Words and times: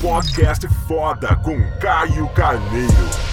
Podcast 0.00 0.68
foda 0.86 1.34
com 1.36 1.60
Caio 1.80 2.28
Carneiro. 2.28 3.27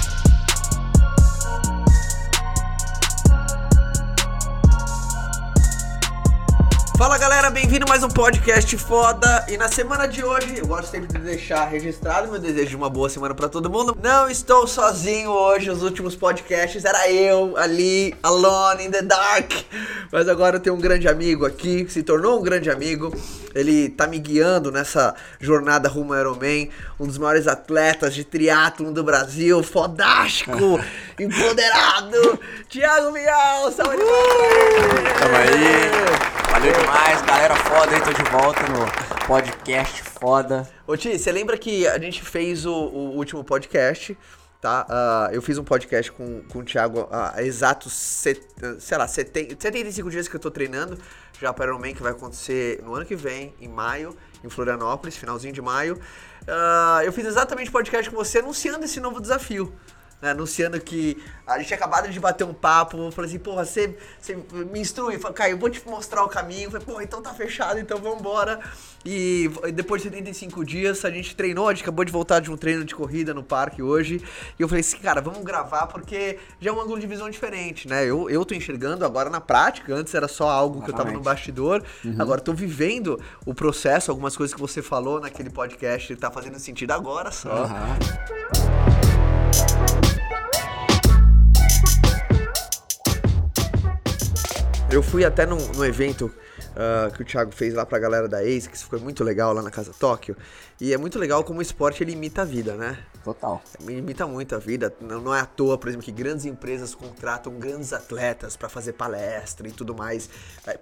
Fala 7.05 7.19
galera, 7.19 7.51
bem-vindo 7.51 7.85
a 7.85 7.87
mais 7.87 8.03
um 8.03 8.07
podcast 8.07 8.75
foda. 8.79 9.45
E 9.47 9.57
na 9.57 9.69
semana 9.69 10.07
de 10.07 10.25
hoje, 10.25 10.57
eu 10.57 10.65
gosto 10.65 10.89
sempre 10.89 11.07
de 11.07 11.23
deixar 11.23 11.65
registrado 11.65 12.31
meu 12.31 12.41
desejo 12.41 12.69
de 12.69 12.75
uma 12.75 12.89
boa 12.89 13.07
semana 13.09 13.35
para 13.35 13.47
todo 13.47 13.69
mundo. 13.69 13.95
Não 14.01 14.27
estou 14.27 14.65
sozinho 14.65 15.29
hoje, 15.29 15.69
os 15.69 15.83
últimos 15.83 16.15
podcasts 16.15 16.83
era 16.83 17.07
eu 17.11 17.55
ali, 17.57 18.15
alone 18.23 18.85
in 18.85 18.89
the 18.89 19.03
dark. 19.03 19.51
Mas 20.11 20.27
agora 20.27 20.55
eu 20.55 20.59
tenho 20.59 20.75
um 20.75 20.79
grande 20.79 21.07
amigo 21.07 21.45
aqui, 21.45 21.85
se 21.89 22.01
tornou 22.01 22.39
um 22.39 22.43
grande 22.43 22.71
amigo. 22.71 23.13
Ele 23.53 23.87
tá 23.89 24.07
me 24.07 24.17
guiando 24.17 24.71
nessa 24.71 25.13
jornada 25.39 25.87
rumo 25.87 26.11
ao 26.11 26.19
Ironman, 26.19 26.71
um 26.99 27.05
dos 27.05 27.19
maiores 27.19 27.47
atletas 27.47 28.15
de 28.15 28.23
triatlon 28.23 28.91
do 28.91 29.03
Brasil, 29.03 29.61
fodástico, 29.61 30.83
empoderado, 31.19 32.39
Thiago 32.67 33.11
Mial, 33.11 33.71
salve 33.71 33.95
palmas! 33.95 35.19
Tamo 35.19 35.35
aí. 35.35 36.34
Valeu 36.55 36.71
demais, 36.71 37.21
galera 37.23 37.53
foda 37.53 37.93
aí, 37.93 38.01
tô 38.01 38.13
de 38.13 38.23
volta 38.31 38.61
no 38.69 39.27
podcast 39.27 40.01
foda. 40.03 40.65
Ô 40.87 40.95
Ti, 40.95 41.19
você 41.19 41.29
lembra 41.29 41.57
que 41.57 41.85
a 41.85 41.99
gente 41.99 42.23
fez 42.23 42.65
o, 42.65 42.71
o 42.71 43.17
último 43.17 43.43
podcast, 43.43 44.17
tá? 44.61 44.85
Ah, 44.89 45.29
eu 45.33 45.41
fiz 45.41 45.57
um 45.57 45.65
podcast 45.65 46.13
com, 46.13 46.43
com 46.43 46.59
o 46.59 46.63
Thiago 46.63 47.09
há 47.11 47.43
exatos, 47.43 47.91
set, 47.91 48.41
sei 48.79 48.97
lá, 48.97 49.05
70, 49.05 49.57
75 49.59 50.09
dias 50.09 50.29
que 50.29 50.35
eu 50.37 50.39
tô 50.39 50.49
treinando 50.49 50.97
já 51.41 51.51
para 51.51 51.65
o 51.65 51.73
Ironman, 51.73 51.93
que 51.93 52.01
vai 52.01 52.13
acontecer 52.13 52.81
no 52.85 52.95
ano 52.95 53.05
que 53.05 53.17
vem, 53.17 53.53
em 53.59 53.67
maio, 53.67 54.15
em 54.41 54.47
Florianópolis, 54.47 55.17
finalzinho 55.17 55.53
de 55.53 55.61
maio. 55.61 55.99
Ah, 56.47 57.01
eu 57.03 57.11
fiz 57.11 57.25
exatamente 57.25 57.67
o 57.67 57.73
podcast 57.73 58.09
com 58.09 58.15
você 58.15 58.39
anunciando 58.39 58.85
esse 58.85 59.01
novo 59.01 59.19
desafio 59.19 59.75
né, 60.21 60.31
anunciando 60.31 60.79
que 60.79 61.21
a 61.45 61.57
gente 61.57 61.67
tinha 61.67 61.77
acabado 61.77 62.09
de 62.09 62.19
bater 62.19 62.43
um 62.43 62.53
papo. 62.53 62.97
Eu 62.97 63.11
falei 63.11 63.29
assim, 63.29 63.39
porra, 63.39 63.65
você, 63.65 63.95
você 64.19 64.35
me 64.51 64.79
instrui. 64.79 65.19
Falei, 65.19 65.35
Caio, 65.35 65.53
eu 65.53 65.57
vou 65.57 65.69
te 65.69 65.85
mostrar 65.87 66.23
o 66.23 66.27
caminho. 66.27 66.65
Eu 66.65 66.71
falei, 66.71 66.85
porra, 66.85 67.03
então 67.03 67.21
tá 67.21 67.33
fechado, 67.33 67.79
então 67.79 67.99
vambora. 67.99 68.59
E 69.05 69.49
depois 69.73 70.01
de 70.01 70.09
75 70.09 70.65
dias, 70.65 71.05
a 71.05 71.11
gente 71.11 71.35
treinou. 71.35 71.67
A 71.67 71.73
gente 71.73 71.83
acabou 71.83 72.03
de 72.03 72.11
voltar 72.11 72.39
de 72.39 72.51
um 72.51 72.57
treino 72.57 72.83
de 72.83 72.95
corrida 72.95 73.33
no 73.33 73.43
parque 73.43 73.81
hoje. 73.83 74.23
E 74.57 74.61
eu 74.61 74.67
falei 74.67 74.81
assim, 74.81 74.97
cara, 74.97 75.21
vamos 75.21 75.43
gravar 75.43 75.87
porque 75.87 76.39
já 76.59 76.71
é 76.71 76.73
um 76.73 76.81
ângulo 76.81 76.99
de 76.99 77.05
visão 77.05 77.29
diferente, 77.29 77.87
né? 77.87 78.03
Eu, 78.03 78.29
eu 78.29 78.43
tô 78.43 78.55
enxergando 78.55 79.05
agora 79.05 79.29
na 79.29 79.39
prática. 79.39 79.93
Antes 79.93 80.15
era 80.15 80.27
só 80.27 80.49
algo 80.49 80.81
que 80.81 80.89
eu 80.89 80.95
tava 80.95 81.11
no 81.11 81.21
bastidor. 81.21 81.83
Uhum. 82.03 82.15
Agora 82.17 82.41
tô 82.41 82.53
vivendo 82.53 83.21
o 83.45 83.53
processo. 83.53 84.09
Algumas 84.09 84.35
coisas 84.35 84.53
que 84.53 84.59
você 84.59 84.81
falou 84.81 85.19
naquele 85.19 85.51
podcast 85.51 86.15
tá 86.15 86.31
fazendo 86.31 86.57
sentido 86.57 86.91
agora 86.91 87.31
só. 87.31 87.65
Uhum. 87.65 88.74
Eu 94.95 95.03
fui 95.03 95.25
até 95.25 95.45
num, 95.45 95.83
evento 95.83 96.31
uh, 96.75 97.11
que 97.13 97.21
o 97.21 97.25
Thiago 97.25 97.51
fez 97.51 97.73
lá 97.73 97.85
pra 97.85 97.97
galera 97.97 98.27
da 98.27 98.43
Ace, 98.43 98.69
que 98.69 98.77
foi 98.77 98.99
muito 98.99 99.23
legal 99.23 99.53
lá 99.53 99.61
na 99.61 99.71
Casa 99.71 99.91
Tóquio. 99.97 100.35
E 100.79 100.93
é 100.93 100.97
muito 100.97 101.17
legal 101.17 101.43
como 101.43 101.59
o 101.59 101.61
esporte 101.61 102.03
ele 102.03 102.11
imita 102.11 102.41
a 102.41 102.45
vida, 102.45 102.75
né? 102.75 102.97
Total. 103.23 103.63
Imita 103.87 104.27
muito 104.27 104.53
a 104.53 104.59
vida. 104.59 104.93
Não, 104.99 105.33
é 105.33 105.39
à 105.39 105.45
toa, 105.45 105.77
por 105.77 105.87
exemplo, 105.87 106.05
que 106.05 106.11
grandes 106.11 106.45
empresas 106.45 106.93
contratam 106.93 107.53
grandes 107.57 107.93
atletas 107.93 108.57
para 108.57 108.67
fazer 108.67 108.93
palestra 108.93 109.67
e 109.67 109.71
tudo 109.71 109.95
mais, 109.95 110.29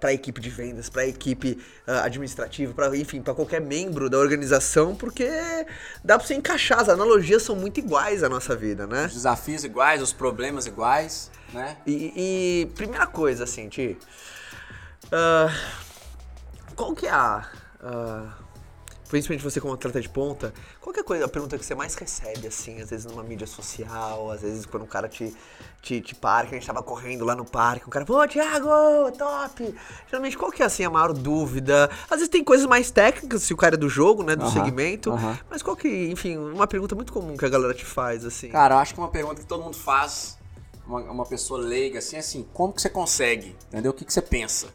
para 0.00 0.10
a 0.10 0.12
equipe 0.12 0.40
de 0.40 0.50
vendas, 0.50 0.90
para 0.90 1.06
equipe 1.06 1.58
uh, 1.86 2.02
administrativa, 2.02 2.74
para 2.74 2.94
enfim, 2.96 3.22
para 3.22 3.34
qualquer 3.34 3.60
membro 3.60 4.10
da 4.10 4.18
organização, 4.18 4.96
porque 4.96 5.28
dá 6.02 6.18
para 6.18 6.26
você 6.26 6.34
encaixar. 6.34 6.80
As 6.80 6.88
analogias 6.88 7.42
são 7.42 7.54
muito 7.54 7.78
iguais 7.78 8.24
à 8.24 8.28
nossa 8.28 8.56
vida, 8.56 8.86
né? 8.86 9.06
Os 9.06 9.14
desafios 9.14 9.62
iguais, 9.62 10.02
os 10.02 10.12
problemas 10.12 10.66
iguais, 10.66 11.30
né? 11.52 11.76
E, 11.86 12.12
e 12.16 12.66
primeira 12.74 13.06
coisa, 13.06 13.44
assim, 13.44 13.68
Ti. 13.68 13.96
Uh, 15.14 16.74
qual 16.74 16.92
que 16.94 17.06
é 17.06 17.10
a. 17.10 17.46
Uh, 17.80 18.44
principalmente 19.08 19.44
você 19.44 19.60
como 19.60 19.72
atleta 19.72 20.00
de 20.00 20.08
ponta, 20.08 20.52
qual 20.80 20.92
que 20.92 20.98
é 20.98 21.02
a, 21.02 21.04
coisa, 21.04 21.24
a 21.26 21.28
pergunta 21.28 21.56
que 21.56 21.64
você 21.64 21.72
mais 21.72 21.94
recebe, 21.94 22.48
assim, 22.48 22.80
às 22.80 22.90
vezes 22.90 23.06
numa 23.06 23.22
mídia 23.22 23.46
social, 23.46 24.28
às 24.32 24.42
vezes 24.42 24.66
quando 24.66 24.82
um 24.82 24.88
cara 24.88 25.08
te, 25.08 25.32
te, 25.80 26.00
te 26.00 26.16
para, 26.16 26.48
que 26.48 26.54
a 26.56 26.58
gente 26.58 26.66
tava 26.66 26.82
correndo 26.82 27.24
lá 27.24 27.36
no 27.36 27.44
parque, 27.44 27.86
um 27.86 27.90
cara, 27.90 28.04
pô, 28.04 28.26
Thiago, 28.26 28.68
top! 29.16 29.72
Geralmente, 30.08 30.36
qual 30.36 30.50
que 30.50 30.64
é, 30.64 30.66
assim, 30.66 30.82
a 30.82 30.90
maior 30.90 31.12
dúvida? 31.12 31.88
Às 32.04 32.16
vezes 32.16 32.28
tem 32.28 32.42
coisas 32.42 32.66
mais 32.66 32.90
técnicas, 32.90 33.44
se 33.44 33.54
o 33.54 33.56
cara 33.56 33.76
é 33.76 33.78
do 33.78 33.88
jogo, 33.88 34.24
né, 34.24 34.34
do 34.34 34.44
uh 34.44 34.48
-huh, 34.48 34.52
segmento, 34.52 35.12
uh 35.12 35.16
-huh. 35.16 35.38
mas 35.48 35.62
qual 35.62 35.76
que, 35.76 36.10
enfim, 36.10 36.36
uma 36.36 36.66
pergunta 36.66 36.96
muito 36.96 37.12
comum 37.12 37.36
que 37.36 37.44
a 37.44 37.48
galera 37.48 37.72
te 37.72 37.84
faz, 37.84 38.24
assim? 38.24 38.48
Cara, 38.48 38.74
eu 38.74 38.78
acho 38.78 38.94
que 38.94 39.00
uma 39.00 39.10
pergunta 39.10 39.40
que 39.40 39.46
todo 39.46 39.62
mundo 39.62 39.76
faz, 39.76 40.36
uma, 40.84 41.00
uma 41.02 41.26
pessoa 41.26 41.60
leiga, 41.60 42.00
assim, 42.00 42.16
assim, 42.16 42.44
como 42.52 42.72
que 42.72 42.82
você 42.82 42.90
consegue, 42.90 43.54
entendeu? 43.68 43.92
O 43.92 43.94
que, 43.94 44.04
que 44.04 44.12
você 44.12 44.22
pensa? 44.22 44.68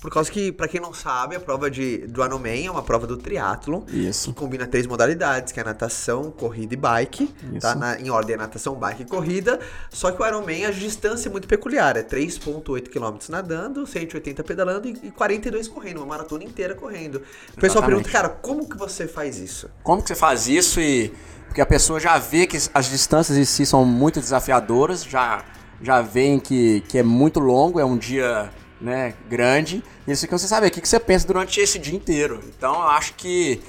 Por 0.00 0.10
causa 0.10 0.30
que, 0.30 0.50
para 0.50 0.66
quem 0.66 0.80
não 0.80 0.94
sabe, 0.94 1.36
a 1.36 1.40
prova 1.40 1.70
de, 1.70 1.98
do 2.06 2.24
Ironman 2.24 2.66
é 2.66 2.70
uma 2.70 2.82
prova 2.82 3.06
do 3.06 3.18
triatlo 3.18 3.84
Isso. 3.92 4.32
Que 4.32 4.34
combina 4.34 4.66
três 4.66 4.86
modalidades, 4.86 5.52
que 5.52 5.60
é 5.60 5.64
natação, 5.64 6.30
corrida 6.30 6.72
e 6.72 6.76
bike. 6.76 7.34
Isso. 7.52 7.60
Tá? 7.60 7.74
Na, 7.74 8.00
em 8.00 8.08
ordem 8.08 8.34
é 8.34 8.38
natação, 8.38 8.74
bike 8.74 9.02
e 9.02 9.04
corrida. 9.04 9.60
Só 9.90 10.10
que 10.10 10.22
o 10.22 10.26
Ironman, 10.26 10.64
a 10.64 10.70
distância 10.70 11.28
é 11.28 11.30
muito 11.30 11.46
peculiar. 11.46 11.98
É 11.98 12.02
3.8 12.02 12.88
km 12.88 13.18
nadando, 13.28 13.86
180 13.86 14.42
pedalando 14.42 14.88
e, 14.88 14.98
e 15.02 15.10
42 15.10 15.68
correndo. 15.68 15.98
Uma 15.98 16.06
maratona 16.06 16.44
inteira 16.44 16.74
correndo. 16.74 17.22
O 17.54 17.60
pessoal 17.60 17.84
pergunta, 17.84 18.08
cara, 18.08 18.30
como 18.30 18.66
que 18.66 18.78
você 18.78 19.06
faz 19.06 19.38
isso? 19.38 19.68
Como 19.82 20.02
que 20.02 20.08
você 20.08 20.14
faz 20.14 20.48
isso 20.48 20.80
e... 20.80 21.12
Porque 21.46 21.60
a 21.60 21.66
pessoa 21.66 21.98
já 21.98 22.16
vê 22.16 22.46
que 22.46 22.56
as 22.72 22.88
distâncias 22.88 23.36
em 23.36 23.44
si 23.44 23.66
são 23.66 23.84
muito 23.84 24.20
desafiadoras, 24.20 25.02
já, 25.04 25.44
já 25.82 26.00
veem 26.00 26.38
que, 26.38 26.80
que 26.82 26.96
é 26.96 27.02
muito 27.02 27.40
longo, 27.40 27.80
é 27.80 27.84
um 27.84 27.98
dia 27.98 28.48
né, 28.80 29.14
grande. 29.28 29.82
E 30.06 30.10
eles 30.10 30.20
ficam 30.20 30.38
sem 30.38 30.48
saber 30.48 30.68
o 30.68 30.70
que, 30.70 30.80
que 30.80 30.88
você 30.88 30.98
pensa 30.98 31.26
durante 31.26 31.60
esse 31.60 31.78
dia 31.78 31.94
inteiro. 31.94 32.40
Então 32.56 32.74
eu 32.74 32.88
acho 32.88 33.14
que 33.14 33.60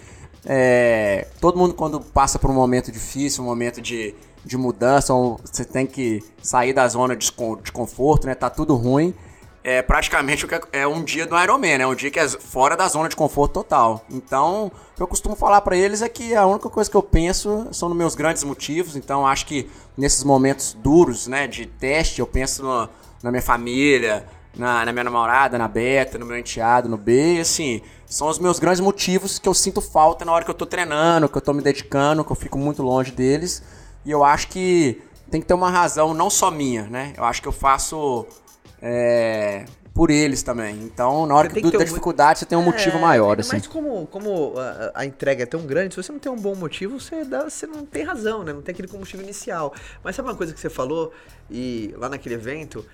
é, 0.45 1.27
todo 1.39 1.57
mundo 1.57 1.73
quando 1.73 1.99
passa 1.99 2.39
por 2.39 2.49
um 2.49 2.53
momento 2.53 2.91
difícil, 2.91 3.43
um 3.43 3.47
momento 3.47 3.81
de, 3.81 4.15
de 4.43 4.57
mudança, 4.57 5.13
você 5.13 5.65
tem 5.65 5.85
que 5.85 6.23
sair 6.41 6.73
da 6.73 6.87
zona 6.87 7.15
de, 7.15 7.31
de 7.63 7.71
conforto, 7.71 8.25
né? 8.25 8.35
Tá 8.35 8.49
tudo 8.49 8.75
ruim. 8.75 9.13
É 9.63 9.79
praticamente 9.83 10.47
é 10.71 10.87
um 10.87 11.03
dia 11.03 11.27
do 11.27 11.37
Ironman, 11.37 11.77
né? 11.77 11.85
Um 11.85 11.93
dia 11.93 12.09
que 12.09 12.19
é 12.19 12.27
fora 12.27 12.75
da 12.75 12.87
zona 12.87 13.07
de 13.07 13.15
conforto 13.15 13.53
total. 13.53 14.03
Então, 14.09 14.71
o 14.93 14.95
que 14.95 15.03
eu 15.03 15.07
costumo 15.07 15.35
falar 15.35 15.61
para 15.61 15.77
eles 15.77 16.01
é 16.01 16.09
que 16.09 16.33
a 16.33 16.47
única 16.47 16.67
coisa 16.67 16.89
que 16.89 16.97
eu 16.97 17.03
penso 17.03 17.67
são 17.71 17.87
nos 17.87 17.95
meus 17.95 18.15
grandes 18.15 18.43
motivos. 18.43 18.95
Então, 18.95 19.27
acho 19.27 19.45
que 19.45 19.69
nesses 19.95 20.23
momentos 20.23 20.75
duros, 20.81 21.27
né, 21.27 21.45
de 21.45 21.67
teste, 21.67 22.21
eu 22.21 22.25
penso 22.25 22.63
no, 22.63 22.89
na 23.21 23.29
minha 23.29 23.43
família, 23.43 24.25
na, 24.57 24.85
na 24.85 24.91
minha 24.91 25.03
namorada, 25.03 25.57
na 25.57 25.67
Beta, 25.67 26.17
no 26.17 26.25
meu 26.25 26.37
enteado, 26.37 26.89
no 26.89 26.97
B, 26.97 27.39
assim, 27.39 27.81
são 28.05 28.27
os 28.27 28.39
meus 28.39 28.59
grandes 28.59 28.79
motivos 28.79 29.39
que 29.39 29.47
eu 29.47 29.53
sinto 29.53 29.81
falta 29.81 30.25
na 30.25 30.31
hora 30.31 30.43
que 30.43 30.51
eu 30.51 30.55
tô 30.55 30.65
treinando, 30.65 31.29
que 31.29 31.37
eu 31.37 31.41
tô 31.41 31.53
me 31.53 31.61
dedicando, 31.61 32.23
que 32.23 32.31
eu 32.31 32.35
fico 32.35 32.57
muito 32.57 32.83
longe 32.83 33.11
deles. 33.11 33.63
E 34.05 34.11
eu 34.11 34.23
acho 34.23 34.47
que 34.49 35.01
tem 35.29 35.39
que 35.39 35.47
ter 35.47 35.53
uma 35.53 35.69
razão 35.69 36.13
não 36.13 36.29
só 36.29 36.51
minha, 36.51 36.83
né? 36.83 37.13
Eu 37.17 37.23
acho 37.23 37.41
que 37.41 37.47
eu 37.47 37.53
faço 37.53 38.25
é, 38.81 39.65
por 39.93 40.09
eles 40.09 40.43
também. 40.43 40.75
Então, 40.83 41.25
na 41.25 41.35
hora 41.35 41.47
que, 41.47 41.61
que 41.61 41.77
da 41.77 41.83
dificuldade, 41.83 42.39
você 42.39 42.45
tem 42.45 42.57
um 42.57 42.63
é, 42.63 42.65
motivo 42.65 42.99
maior, 42.99 43.39
assim. 43.39 43.53
Mas 43.53 43.67
como, 43.67 44.07
como 44.07 44.53
a, 44.57 45.01
a, 45.01 45.05
entrega 45.05 45.43
é 45.43 45.45
tão 45.45 45.61
grande, 45.61 45.93
se 45.93 46.03
você 46.03 46.11
não 46.11 46.19
tem 46.19 46.31
um 46.31 46.37
bom 46.37 46.55
motivo, 46.55 46.99
você, 46.99 47.23
dá, 47.23 47.49
você 47.49 47.67
não 47.67 47.85
tem 47.85 48.03
razão, 48.03 48.43
né? 48.43 48.51
Não 48.51 48.61
tem 48.61 48.73
aquele 48.73 48.87
combustível 48.87 49.23
inicial. 49.23 49.73
Mas 50.03 50.15
sabe 50.15 50.27
uma 50.27 50.35
coisa 50.35 50.53
que 50.53 50.59
você 50.59 50.69
falou, 50.69 51.13
e 51.49 51.93
lá 51.97 52.09
naquele 52.09 52.35
evento, 52.35 52.85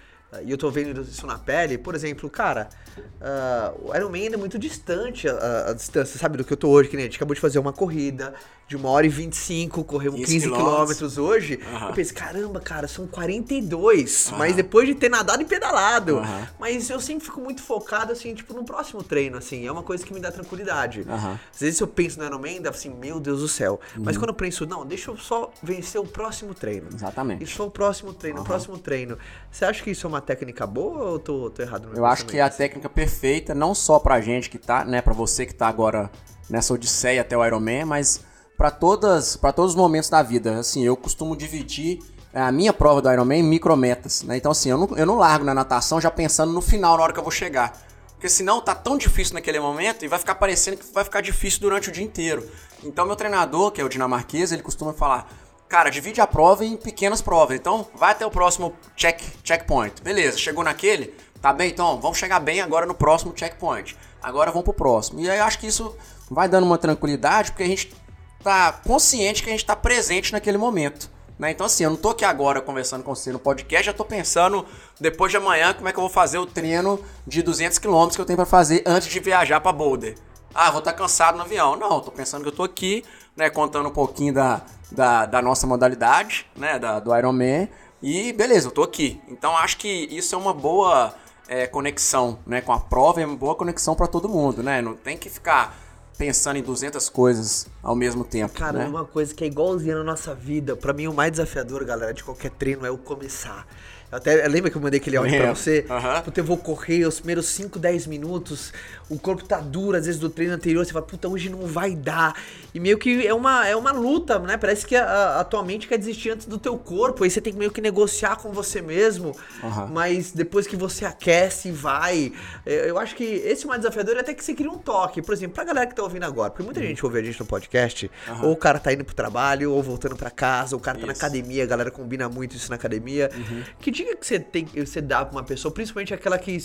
e 0.43 0.51
eu 0.51 0.57
tô 0.57 0.69
vendo 0.69 1.01
isso 1.01 1.25
na 1.25 1.37
pele, 1.37 1.77
por 1.77 1.95
exemplo, 1.95 2.29
cara, 2.29 2.69
uh, 2.97 3.89
o 3.89 3.95
Iron 3.95 4.09
Man 4.09 4.33
é 4.33 4.37
muito 4.37 4.59
distante 4.59 5.27
a, 5.27 5.69
a, 5.69 5.73
distância, 5.73 6.19
sabe, 6.19 6.37
do 6.37 6.43
que 6.43 6.51
eu 6.51 6.57
tô 6.57 6.69
hoje, 6.69 6.89
que 6.89 6.95
nem 6.97 7.05
a 7.05 7.07
gente 7.07 7.15
acabou 7.15 7.33
de 7.33 7.39
fazer 7.39 7.59
uma 7.59 7.71
corrida 7.71 8.33
de 8.67 8.75
uma 8.75 8.89
hora 8.89 9.05
e 9.05 9.09
25, 9.09 9.81
corremos 9.85 10.19
15 10.19 10.51
quilômetros 10.51 11.17
hoje. 11.17 11.57
Uhum. 11.71 11.87
Eu 11.87 11.93
pensei, 11.93 12.13
caramba, 12.13 12.59
cara, 12.59 12.85
são 12.85 13.07
42, 13.07 14.29
uhum. 14.31 14.37
mas 14.37 14.55
depois 14.55 14.85
de 14.85 14.93
ter 14.93 15.09
nadado 15.09 15.41
e 15.41 15.45
pedalado. 15.45 16.17
Uhum. 16.17 16.47
Mas 16.59 16.89
eu 16.89 16.99
sempre 16.99 17.23
fico 17.23 17.39
muito 17.39 17.61
focado, 17.61 18.11
assim, 18.11 18.33
tipo, 18.33 18.53
no 18.53 18.65
próximo 18.65 19.01
treino, 19.01 19.37
assim, 19.37 19.65
é 19.65 19.71
uma 19.71 19.83
coisa 19.83 20.05
que 20.05 20.13
me 20.13 20.19
dá 20.19 20.31
tranquilidade. 20.31 21.05
Às 21.07 21.61
vezes 21.61 21.79
eu 21.79 21.87
penso 21.87 22.19
no 22.19 22.25
Iron 22.25 22.39
Man, 22.39 22.61
dá 22.61 22.71
assim, 22.71 22.89
meu 22.89 23.21
Deus 23.21 23.39
do 23.39 23.47
céu. 23.47 23.79
Mas 23.95 24.15
uhum. 24.15 24.23
quando 24.23 24.29
eu 24.29 24.35
penso, 24.35 24.65
não, 24.65 24.85
deixa 24.85 25.11
eu 25.11 25.17
só 25.17 25.49
vencer 25.63 26.01
o 26.01 26.05
próximo 26.05 26.53
treino. 26.53 26.89
Exatamente. 26.93 27.45
E 27.45 27.47
só 27.47 27.67
o 27.67 27.71
próximo 27.71 28.13
treino, 28.13 28.41
o 28.41 28.43
próximo 28.43 28.77
treino. 28.77 29.17
Você 29.49 29.63
acha 29.63 29.81
que 29.81 29.91
isso 29.91 30.05
é 30.05 30.09
uma 30.09 30.16
técnica 30.21 30.65
boa 30.65 31.11
ou 31.11 31.19
tô, 31.19 31.49
tô 31.49 31.61
errado 31.61 31.89
Eu 31.95 32.05
acho 32.05 32.25
que 32.25 32.37
é 32.37 32.41
a 32.41 32.49
técnica 32.49 32.89
perfeita, 32.89 33.53
não 33.53 33.73
só 33.73 33.99
pra 33.99 34.19
gente 34.21 34.49
que 34.49 34.57
tá, 34.57 34.83
né, 34.85 35.01
pra 35.01 35.13
você 35.13 35.45
que 35.45 35.53
tá 35.53 35.67
agora 35.67 36.09
nessa 36.49 36.73
odisseia 36.73 37.21
até 37.21 37.37
o 37.37 37.45
Ironman, 37.45 37.85
mas 37.85 38.21
para 38.57 38.71
todas, 38.71 39.35
para 39.37 39.51
todos 39.51 39.71
os 39.71 39.77
momentos 39.77 40.09
da 40.09 40.23
vida. 40.23 40.59
Assim, 40.59 40.83
eu 40.83 40.97
costumo 40.97 41.35
dividir 41.35 41.99
é, 42.33 42.41
a 42.41 42.51
minha 42.51 42.73
prova 42.73 43.01
do 43.01 43.11
Ironman 43.11 43.39
em 43.39 43.43
micrometas, 43.43 44.23
né? 44.23 44.37
Então 44.37 44.51
assim, 44.51 44.69
eu 44.69 44.77
não, 44.77 44.97
eu 44.97 45.05
não 45.05 45.17
largo 45.17 45.45
na 45.45 45.53
natação 45.53 46.01
já 46.01 46.11
pensando 46.11 46.51
no 46.51 46.61
final, 46.61 46.97
na 46.97 47.03
hora 47.03 47.13
que 47.13 47.19
eu 47.19 47.23
vou 47.23 47.31
chegar. 47.31 47.85
Porque 48.13 48.29
senão 48.29 48.59
tá 48.59 48.73
tão 48.73 48.97
difícil 48.97 49.35
naquele 49.35 49.59
momento 49.59 50.03
e 50.03 50.07
vai 50.07 50.17
ficar 50.17 50.35
parecendo 50.35 50.77
que 50.77 50.91
vai 50.91 51.03
ficar 51.03 51.21
difícil 51.21 51.61
durante 51.61 51.89
o 51.89 51.91
dia 51.91 52.03
inteiro. 52.03 52.43
Então 52.83 53.05
meu 53.05 53.15
treinador, 53.15 53.71
que 53.71 53.79
é 53.79 53.83
o 53.83 53.89
dinamarquês, 53.89 54.51
ele 54.51 54.63
costuma 54.63 54.91
falar: 54.91 55.29
Cara, 55.67 55.89
divide 55.89 56.21
a 56.21 56.27
prova 56.27 56.63
em 56.63 56.77
pequenas 56.77 57.21
provas. 57.21 57.57
Então, 57.57 57.87
vai 57.93 58.11
até 58.11 58.25
o 58.25 58.31
próximo 58.31 58.73
check, 58.95 59.21
checkpoint. 59.43 60.01
Beleza, 60.01 60.37
chegou 60.37 60.63
naquele? 60.63 61.13
Tá 61.41 61.51
bem? 61.51 61.69
Então, 61.69 61.99
vamos 61.99 62.17
chegar 62.17 62.39
bem 62.39 62.61
agora 62.61 62.85
no 62.85 62.93
próximo 62.93 63.33
checkpoint. 63.35 63.97
Agora 64.21 64.49
vamos 64.49 64.63
pro 64.63 64.73
próximo. 64.73 65.19
E 65.19 65.29
aí 65.29 65.37
eu 65.37 65.43
acho 65.43 65.59
que 65.59 65.67
isso 65.67 65.95
vai 66.31 66.47
dando 66.47 66.65
uma 66.65 66.77
tranquilidade, 66.77 67.51
porque 67.51 67.63
a 67.63 67.67
gente 67.67 67.93
tá 68.41 68.71
consciente 68.71 69.43
que 69.43 69.49
a 69.49 69.51
gente 69.51 69.65
tá 69.65 69.75
presente 69.75 70.31
naquele 70.31 70.57
momento. 70.57 71.09
Né? 71.37 71.51
Então, 71.51 71.65
assim, 71.65 71.83
eu 71.83 71.89
não 71.89 71.97
tô 71.97 72.09
aqui 72.09 72.25
agora 72.25 72.61
conversando 72.61 73.03
com 73.03 73.13
você 73.13 73.31
no 73.31 73.37
podcast, 73.37 73.85
já 73.85 73.93
tô 73.93 74.05
pensando 74.05 74.65
depois 74.99 75.31
de 75.31 75.37
amanhã 75.37 75.73
como 75.73 75.87
é 75.87 75.91
que 75.91 75.99
eu 75.99 76.01
vou 76.01 76.09
fazer 76.09 76.37
o 76.39 76.45
treino 76.45 76.99
de 77.27 77.43
200 77.43 77.77
km 77.77 78.07
que 78.07 78.21
eu 78.21 78.25
tenho 78.25 78.37
para 78.37 78.45
fazer 78.45 78.83
antes 78.85 79.07
de 79.09 79.19
viajar 79.19 79.59
para 79.59 79.71
Boulder. 79.71 80.15
Ah, 80.55 80.71
vou 80.71 80.79
estar 80.79 80.93
tá 80.93 80.97
cansado 80.97 81.35
no 81.35 81.43
avião. 81.43 81.75
Não, 81.75 81.99
tô 81.99 82.09
pensando 82.09 82.41
que 82.41 82.47
eu 82.47 82.55
tô 82.55 82.63
aqui, 82.63 83.05
né, 83.35 83.49
contando 83.49 83.89
um 83.89 83.93
pouquinho 83.93 84.33
da, 84.33 84.63
da, 84.91 85.25
da 85.25 85.41
nossa 85.41 85.67
modalidade, 85.67 86.45
né, 86.55 86.79
da, 86.79 86.99
do 86.99 87.15
Ironman. 87.15 87.69
E 88.01 88.31
beleza, 88.33 88.67
eu 88.67 88.71
tô 88.71 88.83
aqui. 88.83 89.19
Então 89.27 89.55
acho 89.57 89.77
que 89.77 89.87
isso 89.87 90.35
é 90.35 90.37
uma 90.37 90.53
boa 90.53 91.13
é, 91.47 91.65
conexão, 91.67 92.39
né, 92.45 92.61
com 92.61 92.71
a 92.71 92.79
prova, 92.79 93.21
é 93.21 93.25
uma 93.25 93.35
boa 93.35 93.55
conexão 93.55 93.95
para 93.95 94.07
todo 94.07 94.29
mundo, 94.29 94.61
né? 94.61 94.81
Não 94.81 94.95
tem 94.95 95.17
que 95.17 95.29
ficar 95.29 95.75
pensando 96.17 96.57
em 96.57 96.63
200 96.63 97.09
coisas 97.09 97.67
ao 97.81 97.95
mesmo 97.95 98.23
tempo. 98.23 98.53
Cara, 98.53 98.79
né? 98.79 98.87
uma 98.87 99.05
coisa 99.05 99.33
que 99.33 99.43
é 99.43 99.47
igualzinha 99.47 99.95
na 99.95 100.03
nossa 100.03 100.33
vida. 100.33 100.75
Para 100.75 100.91
mim, 100.91 101.07
o 101.07 101.13
mais 101.13 101.31
desafiador, 101.31 101.85
galera, 101.85 102.13
de 102.13 102.23
qualquer 102.23 102.51
treino 102.51 102.85
é 102.85 102.91
o 102.91 102.97
começar. 102.97 103.67
Eu 104.11 104.17
até 104.17 104.47
lembra 104.47 104.71
que 104.71 104.77
eu 104.77 104.81
mandei 104.81 104.99
aquele 104.99 105.17
áudio 105.17 105.37
pra 105.37 105.53
você? 105.53 105.85
Uhum. 105.89 106.33
Eu 106.35 106.43
vou 106.43 106.57
correr 106.57 107.05
os 107.05 107.19
primeiros 107.19 107.47
5, 107.47 107.77
10 107.77 108.07
minutos, 108.07 108.73
o 109.09 109.17
corpo 109.17 109.43
tá 109.43 109.59
duro, 109.59 109.97
às 109.97 110.05
vezes 110.05 110.19
do 110.19 110.29
treino 110.29 110.53
anterior, 110.53 110.85
você 110.85 110.91
fala, 110.91 111.05
puta, 111.05 111.27
hoje 111.27 111.49
não 111.49 111.65
vai 111.65 111.95
dar. 111.95 112.35
E 112.73 112.79
meio 112.79 112.97
que 112.97 113.25
é 113.25 113.33
uma, 113.33 113.67
é 113.67 113.75
uma 113.75 113.91
luta, 113.91 114.37
né? 114.39 114.57
Parece 114.57 114.85
que 114.85 114.95
a, 114.95 115.39
a 115.39 115.43
tua 115.43 115.63
mente 115.63 115.87
quer 115.87 115.97
desistir 115.97 116.31
antes 116.31 116.45
do 116.45 116.57
teu 116.57 116.77
corpo, 116.77 117.23
aí 117.23 117.29
você 117.29 117.41
tem 117.41 117.53
que 117.53 117.59
meio 117.59 117.71
que 117.71 117.81
negociar 117.81 118.37
com 118.37 118.51
você 118.51 118.81
mesmo. 118.81 119.35
Uhum. 119.63 119.87
Mas 119.87 120.31
depois 120.31 120.67
que 120.67 120.75
você 120.75 121.05
aquece 121.05 121.69
e 121.69 121.71
vai. 121.71 122.31
Eu 122.65 122.97
acho 122.97 123.15
que 123.15 123.23
esse 123.23 123.65
é 123.65 123.67
mais 123.67 123.81
desafiador 123.81 124.17
é 124.17 124.19
até 124.19 124.33
que 124.33 124.43
você 124.43 124.53
cria 124.53 124.69
um 124.69 124.77
toque. 124.77 125.21
Por 125.21 125.33
exemplo, 125.33 125.55
pra 125.55 125.63
galera 125.63 125.87
que 125.87 125.95
tá 125.95 126.03
ouvindo 126.03 126.23
agora, 126.23 126.49
porque 126.49 126.63
muita 126.63 126.79
uhum. 126.79 126.87
gente 126.87 127.05
ouve 127.05 127.19
a 127.19 127.23
gente 127.23 127.39
no 127.39 127.45
podcast, 127.45 128.11
uhum. 128.27 128.45
ou 128.45 128.51
o 128.51 128.57
cara 128.57 128.79
tá 128.79 128.93
indo 128.93 129.03
pro 129.03 129.15
trabalho, 129.15 129.71
ou 129.71 129.81
voltando 129.81 130.15
para 130.15 130.29
casa, 130.29 130.75
ou 130.75 130.79
o 130.79 130.83
cara 130.83 130.97
tá 130.97 131.07
isso. 131.07 131.07
na 131.07 131.13
academia, 131.13 131.63
a 131.63 131.67
galera 131.67 131.89
combina 131.89 132.29
muito 132.29 132.55
isso 132.55 132.69
na 132.69 132.75
academia. 132.75 133.31
Uhum. 133.33 133.63
Que 133.79 133.89
dica 133.91 134.15
que 134.15 134.25
você 134.25 134.39
tem 134.39 134.65
você 134.65 135.01
dá 135.01 135.25
pra 135.25 135.37
uma 135.37 135.43
pessoa, 135.43 135.73
principalmente 135.73 136.13
aquela 136.13 136.37
que, 136.37 136.57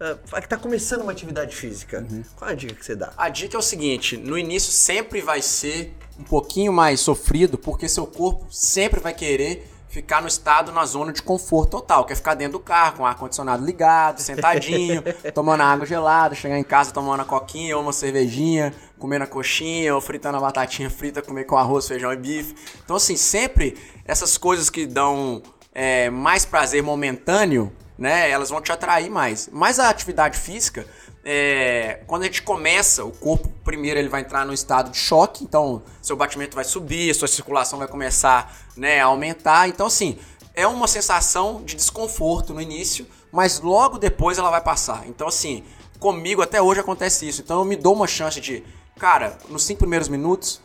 uh, 0.00 0.40
que 0.40 0.48
tá 0.48 0.56
começando 0.56 1.02
uma 1.02 1.12
atividade 1.12 1.54
física? 1.54 2.06
Uhum. 2.10 2.22
Qual 2.36 2.50
é 2.50 2.52
a 2.54 2.56
dica 2.56 2.74
que 2.74 2.84
você 2.84 2.96
dá? 2.96 3.12
A 3.16 3.28
dica 3.28 3.56
é 3.56 3.58
o 3.58 3.62
seguinte: 3.62 4.16
no 4.16 4.38
início 4.38 4.72
sempre 4.72 5.20
vai 5.20 5.42
ser 5.42 5.94
um 6.18 6.24
pouquinho 6.24 6.72
mais 6.72 7.00
sofrido, 7.00 7.56
porque 7.56 7.88
seu 7.88 8.06
corpo 8.06 8.46
sempre 8.50 9.00
vai 9.00 9.14
querer 9.14 9.66
ficar 9.90 10.22
no 10.22 10.28
estado, 10.28 10.70
na 10.70 10.84
zona 10.86 11.12
de 11.12 11.20
conforto 11.20 11.70
total, 11.70 12.04
quer 12.04 12.14
ficar 12.14 12.34
dentro 12.34 12.52
do 12.52 12.60
carro, 12.60 12.98
com 12.98 13.02
o 13.02 13.06
ar-condicionado 13.06 13.64
ligado, 13.64 14.20
sentadinho, 14.22 15.02
tomando 15.34 15.62
água 15.62 15.84
gelada, 15.84 16.34
chegar 16.34 16.56
em 16.56 16.62
casa 16.62 16.92
tomando 16.92 17.20
a 17.20 17.24
coquinha 17.24 17.76
ou 17.76 17.82
uma 17.82 17.92
cervejinha, 17.92 18.72
comendo 18.98 19.24
a 19.24 19.26
coxinha 19.26 19.92
ou 19.94 20.00
fritando 20.00 20.36
a 20.36 20.40
batatinha 20.40 20.88
frita, 20.88 21.20
comer 21.20 21.44
com 21.44 21.56
arroz, 21.56 21.88
feijão 21.88 22.12
e 22.12 22.16
bife. 22.16 22.54
Então, 22.84 22.96
assim, 22.96 23.16
sempre 23.16 23.76
essas 24.04 24.38
coisas 24.38 24.70
que 24.70 24.86
dão 24.86 25.42
é, 25.74 26.08
mais 26.08 26.44
prazer 26.44 26.82
momentâneo, 26.84 27.72
né? 28.00 28.30
Elas 28.30 28.48
vão 28.48 28.62
te 28.62 28.72
atrair 28.72 29.10
mais. 29.10 29.48
Mas 29.52 29.78
a 29.78 29.90
atividade 29.90 30.38
física, 30.38 30.86
é, 31.22 32.00
quando 32.06 32.22
a 32.22 32.24
gente 32.24 32.42
começa, 32.42 33.04
o 33.04 33.12
corpo 33.12 33.48
primeiro 33.62 34.00
ele 34.00 34.08
vai 34.08 34.22
entrar 34.22 34.46
no 34.46 34.54
estado 34.54 34.90
de 34.90 34.96
choque, 34.96 35.44
então 35.44 35.82
seu 36.00 36.16
batimento 36.16 36.54
vai 36.54 36.64
subir, 36.64 37.14
sua 37.14 37.28
circulação 37.28 37.78
vai 37.78 37.86
começar 37.86 38.56
né, 38.74 39.00
a 39.00 39.04
aumentar. 39.04 39.68
Então, 39.68 39.86
assim, 39.86 40.18
é 40.54 40.66
uma 40.66 40.88
sensação 40.88 41.62
de 41.62 41.76
desconforto 41.76 42.54
no 42.54 42.62
início, 42.62 43.06
mas 43.30 43.60
logo 43.60 43.98
depois 43.98 44.38
ela 44.38 44.50
vai 44.50 44.62
passar. 44.62 45.06
Então, 45.06 45.28
assim, 45.28 45.62
comigo 45.98 46.40
até 46.40 46.60
hoje 46.60 46.80
acontece 46.80 47.28
isso. 47.28 47.42
Então 47.42 47.58
eu 47.58 47.64
me 47.66 47.76
dou 47.76 47.94
uma 47.94 48.06
chance 48.06 48.40
de, 48.40 48.64
cara, 48.98 49.38
nos 49.50 49.64
cinco 49.64 49.80
primeiros 49.80 50.08
minutos, 50.08 50.58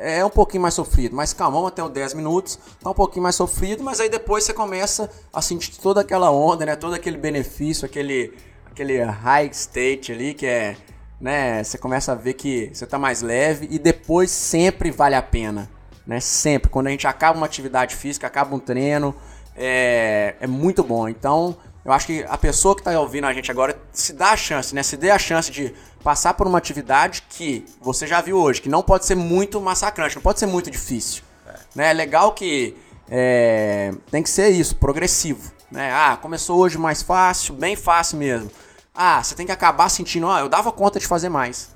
é 0.00 0.24
um 0.24 0.30
pouquinho 0.30 0.62
mais 0.62 0.72
sofrido, 0.74 1.14
mas 1.14 1.34
calma, 1.34 1.56
vamos 1.56 1.68
até 1.68 1.84
os 1.84 1.90
10 1.90 2.14
minutos, 2.14 2.58
tá 2.82 2.90
um 2.90 2.94
pouquinho 2.94 3.22
mais 3.22 3.36
sofrido, 3.36 3.84
mas 3.84 4.00
aí 4.00 4.08
depois 4.08 4.44
você 4.44 4.54
começa 4.54 5.10
a 5.32 5.42
sentir 5.42 5.78
toda 5.78 6.00
aquela 6.00 6.30
onda, 6.30 6.64
né? 6.64 6.74
Todo 6.74 6.94
aquele 6.94 7.18
benefício, 7.18 7.84
aquele, 7.84 8.32
aquele 8.66 9.02
high 9.02 9.50
state 9.52 10.10
ali, 10.10 10.32
que 10.32 10.46
é, 10.46 10.74
né? 11.20 11.62
Você 11.62 11.76
começa 11.76 12.12
a 12.12 12.14
ver 12.14 12.32
que 12.32 12.70
você 12.72 12.86
tá 12.86 12.98
mais 12.98 13.20
leve 13.20 13.68
e 13.70 13.78
depois 13.78 14.30
sempre 14.30 14.90
vale 14.90 15.14
a 15.14 15.22
pena, 15.22 15.70
né? 16.06 16.18
Sempre. 16.18 16.70
Quando 16.70 16.86
a 16.86 16.90
gente 16.90 17.06
acaba 17.06 17.36
uma 17.36 17.46
atividade 17.46 17.94
física, 17.94 18.26
acaba 18.26 18.56
um 18.56 18.58
treino, 18.58 19.14
é, 19.54 20.34
é 20.40 20.46
muito 20.46 20.82
bom. 20.82 21.08
Então, 21.08 21.56
eu 21.84 21.92
acho 21.92 22.06
que 22.06 22.24
a 22.28 22.36
pessoa 22.36 22.74
que 22.74 22.82
está 22.82 22.98
ouvindo 23.00 23.26
a 23.26 23.32
gente 23.32 23.50
agora 23.50 23.80
se 23.92 24.12
dá 24.12 24.32
a 24.32 24.36
chance, 24.36 24.74
né? 24.74 24.82
Se 24.82 24.96
dê 24.96 25.10
a 25.10 25.18
chance 25.18 25.50
de 25.50 25.74
passar 26.02 26.34
por 26.34 26.46
uma 26.46 26.58
atividade 26.58 27.22
que 27.28 27.64
você 27.80 28.06
já 28.06 28.20
viu 28.20 28.36
hoje, 28.36 28.60
que 28.60 28.68
não 28.68 28.82
pode 28.82 29.06
ser 29.06 29.14
muito 29.14 29.60
massacrante, 29.60 30.14
não 30.14 30.22
pode 30.22 30.38
ser 30.38 30.46
muito 30.46 30.70
difícil. 30.70 31.22
É, 31.46 31.54
né? 31.74 31.90
é 31.90 31.92
legal 31.92 32.32
que 32.32 32.76
é, 33.08 33.92
tem 34.10 34.22
que 34.22 34.28
ser 34.28 34.50
isso, 34.50 34.76
progressivo. 34.76 35.52
Né? 35.70 35.90
Ah, 35.92 36.18
começou 36.20 36.58
hoje 36.58 36.76
mais 36.76 37.02
fácil, 37.02 37.54
bem 37.54 37.76
fácil 37.76 38.18
mesmo. 38.18 38.50
Ah, 38.94 39.22
você 39.22 39.34
tem 39.34 39.46
que 39.46 39.52
acabar 39.52 39.88
sentindo, 39.88 40.26
ó, 40.26 40.38
eu 40.38 40.48
dava 40.48 40.70
conta 40.72 40.98
de 40.98 41.06
fazer 41.06 41.28
mais. 41.28 41.70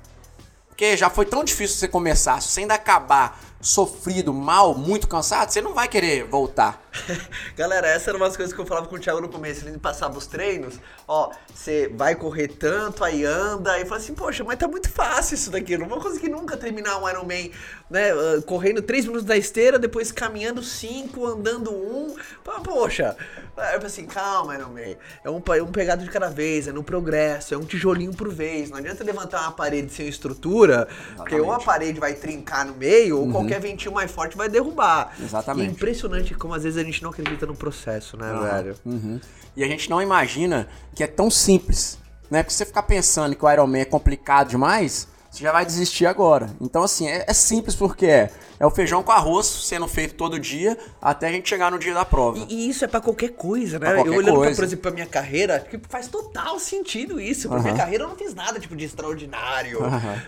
Porque 0.67 0.95
já 0.95 1.09
foi 1.09 1.25
tão 1.25 1.43
difícil 1.43 1.77
você 1.77 1.87
começar, 1.87 2.41
se 2.41 2.49
você 2.49 2.61
ainda 2.61 2.75
acabar 2.75 3.39
sofrido, 3.61 4.33
mal, 4.33 4.75
muito 4.75 5.07
cansado, 5.07 5.49
você 5.49 5.61
não 5.61 5.73
vai 5.73 5.87
querer 5.87 6.25
voltar. 6.25 6.81
Galera, 7.57 7.87
essa 7.87 8.11
era 8.11 8.17
uma 8.17 8.27
das 8.27 8.37
coisas 8.37 8.53
que 8.53 8.59
eu 8.59 8.65
falava 8.65 8.87
com 8.87 8.95
o 8.95 8.99
Thiago 8.99 9.21
no 9.21 9.29
começo, 9.29 9.67
ele 9.67 9.77
passava 9.77 10.17
os 10.17 10.27
treinos, 10.27 10.79
ó, 11.07 11.31
você 11.53 11.91
vai 11.93 12.15
correr 12.15 12.47
tanto, 12.47 13.03
aí 13.03 13.25
anda, 13.25 13.79
e 13.79 13.85
fala 13.85 13.99
assim, 13.99 14.13
poxa, 14.13 14.43
mas 14.43 14.57
tá 14.57 14.67
muito 14.67 14.89
fácil 14.89 15.35
isso 15.35 15.49
daqui, 15.49 15.73
eu 15.73 15.79
não 15.79 15.87
vou 15.87 15.99
conseguir 15.99 16.29
nunca 16.29 16.55
terminar 16.55 16.97
um 17.01 17.09
Ironman, 17.09 17.51
né, 17.89 18.09
correndo 18.45 18.81
3 18.81 19.05
minutos 19.05 19.25
da 19.25 19.35
esteira, 19.35 19.79
depois 19.79 20.11
caminhando 20.11 20.61
5, 20.61 21.25
andando 21.25 21.71
1, 21.71 21.75
um, 21.75 22.15
poxa, 22.63 23.15
eu 23.41 23.63
falei 23.63 23.85
assim, 23.85 24.05
calma 24.05 24.55
Ironman, 24.55 24.97
é 25.23 25.29
um, 25.29 25.41
é 25.55 25.63
um 25.63 25.71
pegado 25.71 26.03
de 26.03 26.09
cada 26.09 26.29
vez, 26.29 26.67
é 26.67 26.71
no 26.71 26.83
progresso, 26.83 27.53
é 27.53 27.57
um 27.57 27.65
tijolinho 27.65 28.13
por 28.13 28.29
vez, 28.29 28.69
não 28.69 28.77
adianta 28.77 29.03
levantar 29.03 29.41
uma 29.41 29.51
parede 29.51 29.91
sem 29.91 30.07
estrutura, 30.07 30.87
Exatamente. 30.89 31.15
porque 31.17 31.39
ou 31.39 31.51
a 31.51 31.59
parede 31.59 31.99
vai 31.99 32.13
trincar 32.13 32.65
no 32.65 32.75
meio, 32.75 33.17
ou 33.17 33.25
uhum. 33.25 33.31
Qualquer 33.47 33.61
ventinho 33.61 33.93
mais 33.93 34.11
forte 34.11 34.35
vai 34.35 34.49
derrubar. 34.49 35.13
Exatamente. 35.21 35.65
E 35.65 35.69
é 35.69 35.71
impressionante 35.71 36.33
como 36.33 36.53
às 36.53 36.63
vezes 36.63 36.77
a 36.77 36.83
gente 36.83 37.01
não 37.01 37.09
acredita 37.09 37.45
no 37.45 37.55
processo, 37.55 38.17
né, 38.17 38.31
uhum. 38.31 38.41
velho? 38.41 38.75
Uhum. 38.85 39.19
E 39.55 39.63
a 39.63 39.67
gente 39.67 39.89
não 39.89 40.01
imagina 40.01 40.67
que 40.93 41.03
é 41.03 41.07
tão 41.07 41.29
simples, 41.29 41.97
né? 42.29 42.43
Porque 42.43 42.53
você 42.53 42.65
ficar 42.65 42.83
pensando 42.83 43.35
que 43.35 43.45
o 43.45 43.51
Iron 43.51 43.67
Man 43.67 43.79
é 43.79 43.85
complicado 43.85 44.49
demais, 44.49 45.07
você 45.31 45.43
já 45.43 45.51
vai 45.51 45.65
desistir 45.65 46.05
agora. 46.05 46.49
Então, 46.59 46.83
assim, 46.83 47.07
é, 47.07 47.25
é 47.27 47.33
simples 47.33 47.75
porque 47.75 48.05
é, 48.05 48.31
é 48.59 48.65
o 48.65 48.69
feijão 48.69 49.03
com 49.03 49.11
arroz 49.11 49.45
sendo 49.45 49.87
feito 49.87 50.15
todo 50.15 50.39
dia 50.39 50.77
até 51.01 51.27
a 51.27 51.31
gente 51.31 51.47
chegar 51.49 51.71
no 51.71 51.79
dia 51.79 51.93
da 51.93 52.05
prova. 52.05 52.45
E, 52.49 52.53
e 52.53 52.69
isso 52.69 52.85
é 52.85 52.87
para 52.87 53.01
qualquer 53.01 53.31
coisa, 53.31 53.79
né? 53.79 53.93
Qualquer 53.93 54.09
eu 54.09 54.17
olhando, 54.17 54.39
pra, 54.41 54.55
por 54.55 54.63
exemplo, 54.63 54.81
pra 54.81 54.91
minha 54.91 55.05
carreira, 55.05 55.59
que 55.59 55.79
faz 55.89 56.07
total 56.07 56.59
sentido 56.59 57.19
isso. 57.19 57.49
Pra 57.49 57.59
minha 57.59 57.75
carreira 57.75 58.03
eu 58.03 58.09
não 58.09 58.15
fiz 58.15 58.33
nada, 58.33 58.59
tipo, 58.59 58.75
de 58.75 58.85
extraordinário, 58.85 59.79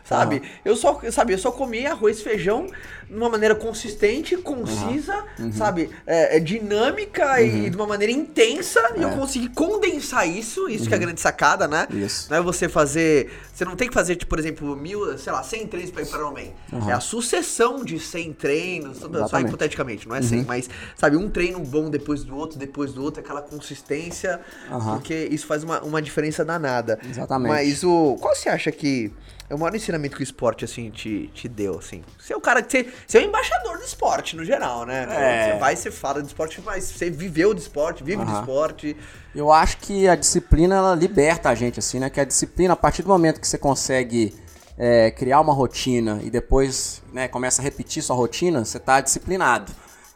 sabe? 0.04 0.42
Eu 0.64 0.76
só, 0.76 1.00
sabe, 1.12 1.34
eu 1.34 1.38
só 1.38 1.52
comi 1.52 1.86
arroz 1.86 2.20
e 2.20 2.24
feijão 2.24 2.68
de 3.10 3.16
uma 3.16 3.30
maneira 3.30 3.56
consistente, 3.56 4.36
concisa, 4.38 5.24
uhum. 5.40 5.52
sabe? 5.52 5.90
É, 6.06 6.38
é 6.38 6.40
dinâmica 6.40 7.42
e 7.42 7.66
uhum. 7.66 7.70
de 7.70 7.76
uma 7.78 7.88
maneira 7.88 8.12
intensa. 8.12 8.80
É. 8.96 9.00
E 9.00 9.02
eu 9.02 9.10
é. 9.10 9.16
consegui 9.16 9.50
condensar 9.50 10.28
isso, 10.28 10.68
isso 10.68 10.88
que 10.88 10.94
é 10.94 10.98
a 10.98 11.00
uhum. 11.00 11.06
grande 11.06 11.22
sacada, 11.22 11.68
né? 11.68 11.88
Isso. 11.92 12.30
Não 12.30 12.38
é 12.38 12.42
você 12.42 12.68
fazer... 12.68 13.32
Você 13.54 13.66
não 13.66 13.76
tem 13.76 13.88
que 13.88 13.94
fazer, 13.94 14.16
tipo, 14.16 14.30
por 14.30 14.38
exemplo, 14.38 14.76
mil, 14.76 15.18
sei 15.18 15.34
lá, 15.34 15.42
100 15.42 15.68
treinos 15.68 15.92
pra 15.92 16.04
ir 16.04 16.08
para 16.08 16.24
o 16.24 16.30
homem. 16.30 16.54
É 16.88 16.92
a 16.92 17.00
sucessão 17.00 17.84
de 17.84 18.00
100 18.00 18.17
treinos, 18.34 18.98
Exatamente. 18.98 19.30
só 19.30 19.40
hipoteticamente, 19.40 20.08
não 20.08 20.16
é 20.16 20.22
100, 20.22 20.40
uhum. 20.40 20.46
mas, 20.48 20.70
sabe, 20.96 21.18
um 21.18 21.30
treino 21.30 21.60
bom 21.60 21.90
depois 21.90 22.24
do 22.24 22.36
outro, 22.36 22.58
depois 22.58 22.94
do 22.94 23.04
outro, 23.04 23.22
aquela 23.22 23.42
consistência, 23.42 24.40
uhum. 24.72 24.94
porque 24.94 25.28
isso 25.32 25.46
faz 25.46 25.64
uma, 25.64 25.82
uma 25.82 26.02
diferença 26.02 26.44
danada. 26.44 27.00
Exatamente. 27.08 27.52
Mas 27.52 27.84
o. 27.84 28.18
Qual 28.20 28.36
você 28.36 28.50
acha 28.50 28.72
que 28.72 29.12
é 29.50 29.56
o 29.56 29.58
maior 29.58 29.74
ensinamento 29.74 30.16
que 30.16 30.22
o 30.22 30.24
esporte, 30.24 30.66
assim, 30.66 30.90
te, 30.90 31.30
te 31.34 31.48
deu, 31.48 31.80
assim? 31.80 32.04
Você 32.20 32.34
é 32.34 32.36
o 32.36 32.42
cara 32.42 32.62
que 32.62 32.70
você, 32.70 32.92
você 33.08 33.18
é 33.20 33.22
o 33.22 33.24
embaixador 33.24 33.78
do 33.78 33.84
esporte, 33.84 34.36
no 34.36 34.44
geral, 34.44 34.86
né? 34.86 35.08
É. 35.10 35.54
Você 35.54 35.60
vai, 35.60 35.76
você 35.76 35.92
fala 35.92 36.22
do 36.22 36.28
esporte, 36.28 36.62
mas 36.66 36.84
você 36.84 37.10
viveu 37.10 37.54
do 37.54 37.60
esporte, 37.60 38.04
vive 38.04 38.22
uhum. 38.22 38.26
do 38.26 38.40
esporte. 38.40 38.98
Eu 39.34 39.52
acho 39.52 39.78
que 39.78 40.08
a 40.08 40.16
disciplina, 40.16 40.76
ela 40.76 40.96
liberta 40.96 41.50
a 41.50 41.56
gente, 41.56 41.80
assim, 41.80 41.98
né? 41.98 42.10
Que 42.10 42.20
a 42.20 42.26
disciplina, 42.26 42.74
a 42.74 42.78
partir 42.78 43.04
do 43.04 43.08
momento 43.08 43.40
que 43.40 43.48
você 43.48 43.58
consegue 43.58 44.36
é, 44.78 45.10
criar 45.12 45.42
uma 45.42 45.54
rotina 45.54 46.20
e 46.24 46.30
depois 46.30 47.02
né, 47.12 47.28
começa 47.28 47.62
a 47.62 47.64
repetir 47.64 48.04
sua 48.04 48.16
rotina, 48.16 48.64
você 48.64 48.78
está 48.78 49.02
disciplinado. 49.02 49.72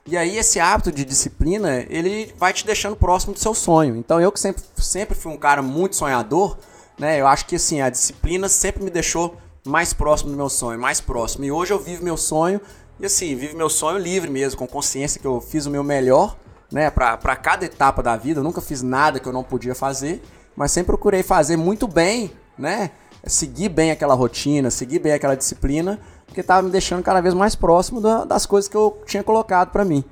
E 0.05 0.17
aí 0.17 0.37
esse 0.37 0.59
hábito 0.59 0.91
de 0.91 1.05
disciplina, 1.05 1.85
ele 1.89 2.33
vai 2.37 2.53
te 2.53 2.65
deixando 2.65 2.95
próximo 2.95 3.33
do 3.33 3.39
seu 3.39 3.53
sonho. 3.53 3.95
Então 3.95 4.19
eu 4.19 4.31
que 4.31 4.39
sempre, 4.39 4.63
sempre 4.77 5.15
fui 5.15 5.31
um 5.31 5.37
cara 5.37 5.61
muito 5.61 5.95
sonhador, 5.95 6.57
né? 6.97 7.19
Eu 7.19 7.27
acho 7.27 7.45
que 7.45 7.55
assim, 7.55 7.81
a 7.81 7.89
disciplina 7.89 8.49
sempre 8.49 8.83
me 8.83 8.89
deixou 8.89 9.37
mais 9.65 9.93
próximo 9.93 10.31
do 10.31 10.37
meu 10.37 10.49
sonho, 10.49 10.79
mais 10.79 10.99
próximo. 10.99 11.45
E 11.45 11.51
hoje 11.51 11.71
eu 11.71 11.79
vivo 11.79 12.03
meu 12.03 12.17
sonho 12.17 12.59
e 12.99 13.05
assim, 13.05 13.35
vivo 13.35 13.57
meu 13.57 13.69
sonho 13.69 13.97
livre 13.97 14.29
mesmo, 14.29 14.57
com 14.57 14.67
consciência 14.67 15.19
que 15.19 15.25
eu 15.25 15.39
fiz 15.39 15.65
o 15.65 15.71
meu 15.71 15.83
melhor, 15.83 16.35
né, 16.71 16.89
para 16.89 17.35
cada 17.35 17.65
etapa 17.65 18.01
da 18.01 18.15
vida. 18.15 18.39
Eu 18.39 18.43
nunca 18.43 18.61
fiz 18.61 18.81
nada 18.81 19.19
que 19.19 19.27
eu 19.27 19.33
não 19.33 19.43
podia 19.43 19.75
fazer, 19.75 20.21
mas 20.55 20.71
sempre 20.71 20.87
procurei 20.87 21.21
fazer 21.21 21.57
muito 21.57 21.87
bem, 21.87 22.31
né? 22.57 22.91
Seguir 23.25 23.69
bem 23.69 23.91
aquela 23.91 24.13
rotina, 24.13 24.71
seguir 24.71 24.99
bem 24.99 25.13
aquela 25.13 25.35
disciplina, 25.35 25.99
porque 26.25 26.41
estava 26.41 26.61
me 26.61 26.71
deixando 26.71 27.03
cada 27.03 27.21
vez 27.21 27.33
mais 27.33 27.55
próximo 27.55 28.01
da, 28.01 28.25
das 28.25 28.45
coisas 28.45 28.67
que 28.67 28.75
eu 28.75 29.01
tinha 29.05 29.23
colocado 29.23 29.71
para 29.71 29.85
mim. 29.85 30.03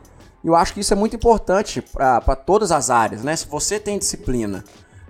E 0.44 0.48
eu 0.48 0.56
acho 0.56 0.74
que 0.74 0.80
isso 0.80 0.94
é 0.94 0.96
muito 0.96 1.16
importante 1.16 1.82
para 1.82 2.36
todas 2.36 2.72
as 2.72 2.90
áreas, 2.90 3.24
né? 3.24 3.36
Se 3.36 3.48
você 3.48 3.80
tem 3.80 3.98
disciplina, 3.98 4.64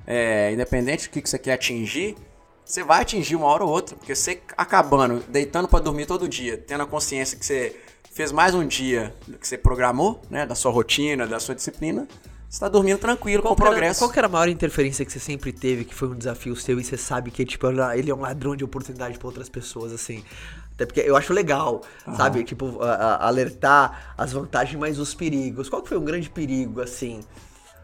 é, 0.07 0.51
independente 0.51 1.07
do 1.07 1.11
que, 1.11 1.21
que 1.21 1.29
você 1.29 1.37
quer 1.37 1.53
atingir, 1.53 2.15
você 2.65 2.83
vai 2.83 3.01
atingir 3.01 3.35
uma 3.35 3.47
hora 3.47 3.63
ou 3.63 3.69
outra, 3.69 3.95
porque 3.95 4.15
você 4.15 4.41
acabando, 4.55 5.23
deitando 5.27 5.67
para 5.67 5.79
dormir 5.79 6.05
todo 6.05 6.27
dia, 6.27 6.57
tendo 6.57 6.83
a 6.83 6.85
consciência 6.85 7.37
que 7.37 7.45
você 7.45 7.75
fez 8.11 8.31
mais 8.31 8.53
um 8.53 8.65
dia 8.65 9.13
que 9.39 9.47
você 9.47 9.57
programou, 9.57 10.21
né, 10.29 10.45
da 10.45 10.53
sua 10.55 10.71
rotina, 10.71 11.25
da 11.25 11.39
sua 11.39 11.55
disciplina, 11.55 12.07
você 12.49 12.55
está 12.55 12.67
dormindo 12.67 12.97
tranquilo 12.97 13.43
qual 13.43 13.55
com 13.55 13.61
o 13.61 13.65
progresso. 13.65 13.99
Era, 13.99 13.99
qual 13.99 14.11
que 14.11 14.17
era 14.17 14.27
a 14.27 14.29
maior 14.29 14.49
interferência 14.49 15.05
que 15.05 15.11
você 15.11 15.19
sempre 15.19 15.53
teve, 15.53 15.85
que 15.85 15.93
foi 15.93 16.07
um 16.07 16.15
desafio 16.15 16.55
seu 16.55 16.79
e 16.79 16.83
você 16.83 16.97
sabe 16.97 17.29
que 17.29 17.45
tipo, 17.45 17.67
ele 17.93 18.09
é 18.09 18.15
um 18.15 18.21
ladrão 18.21 18.55
de 18.55 18.63
oportunidade 18.63 19.19
para 19.19 19.27
outras 19.27 19.47
pessoas, 19.47 19.93
assim? 19.93 20.23
Até 20.73 20.87
porque 20.87 21.01
eu 21.01 21.15
acho 21.15 21.31
legal, 21.31 21.81
uhum. 22.07 22.15
sabe? 22.15 22.43
Tipo, 22.43 22.81
a, 22.81 22.93
a, 22.93 23.27
alertar 23.27 24.15
as 24.17 24.33
vantagens, 24.33 24.79
mas 24.79 24.97
os 24.97 25.13
perigos. 25.13 25.69
Qual 25.69 25.83
que 25.83 25.89
foi 25.89 25.97
um 25.97 26.03
grande 26.03 26.27
perigo, 26.27 26.81
assim? 26.81 27.19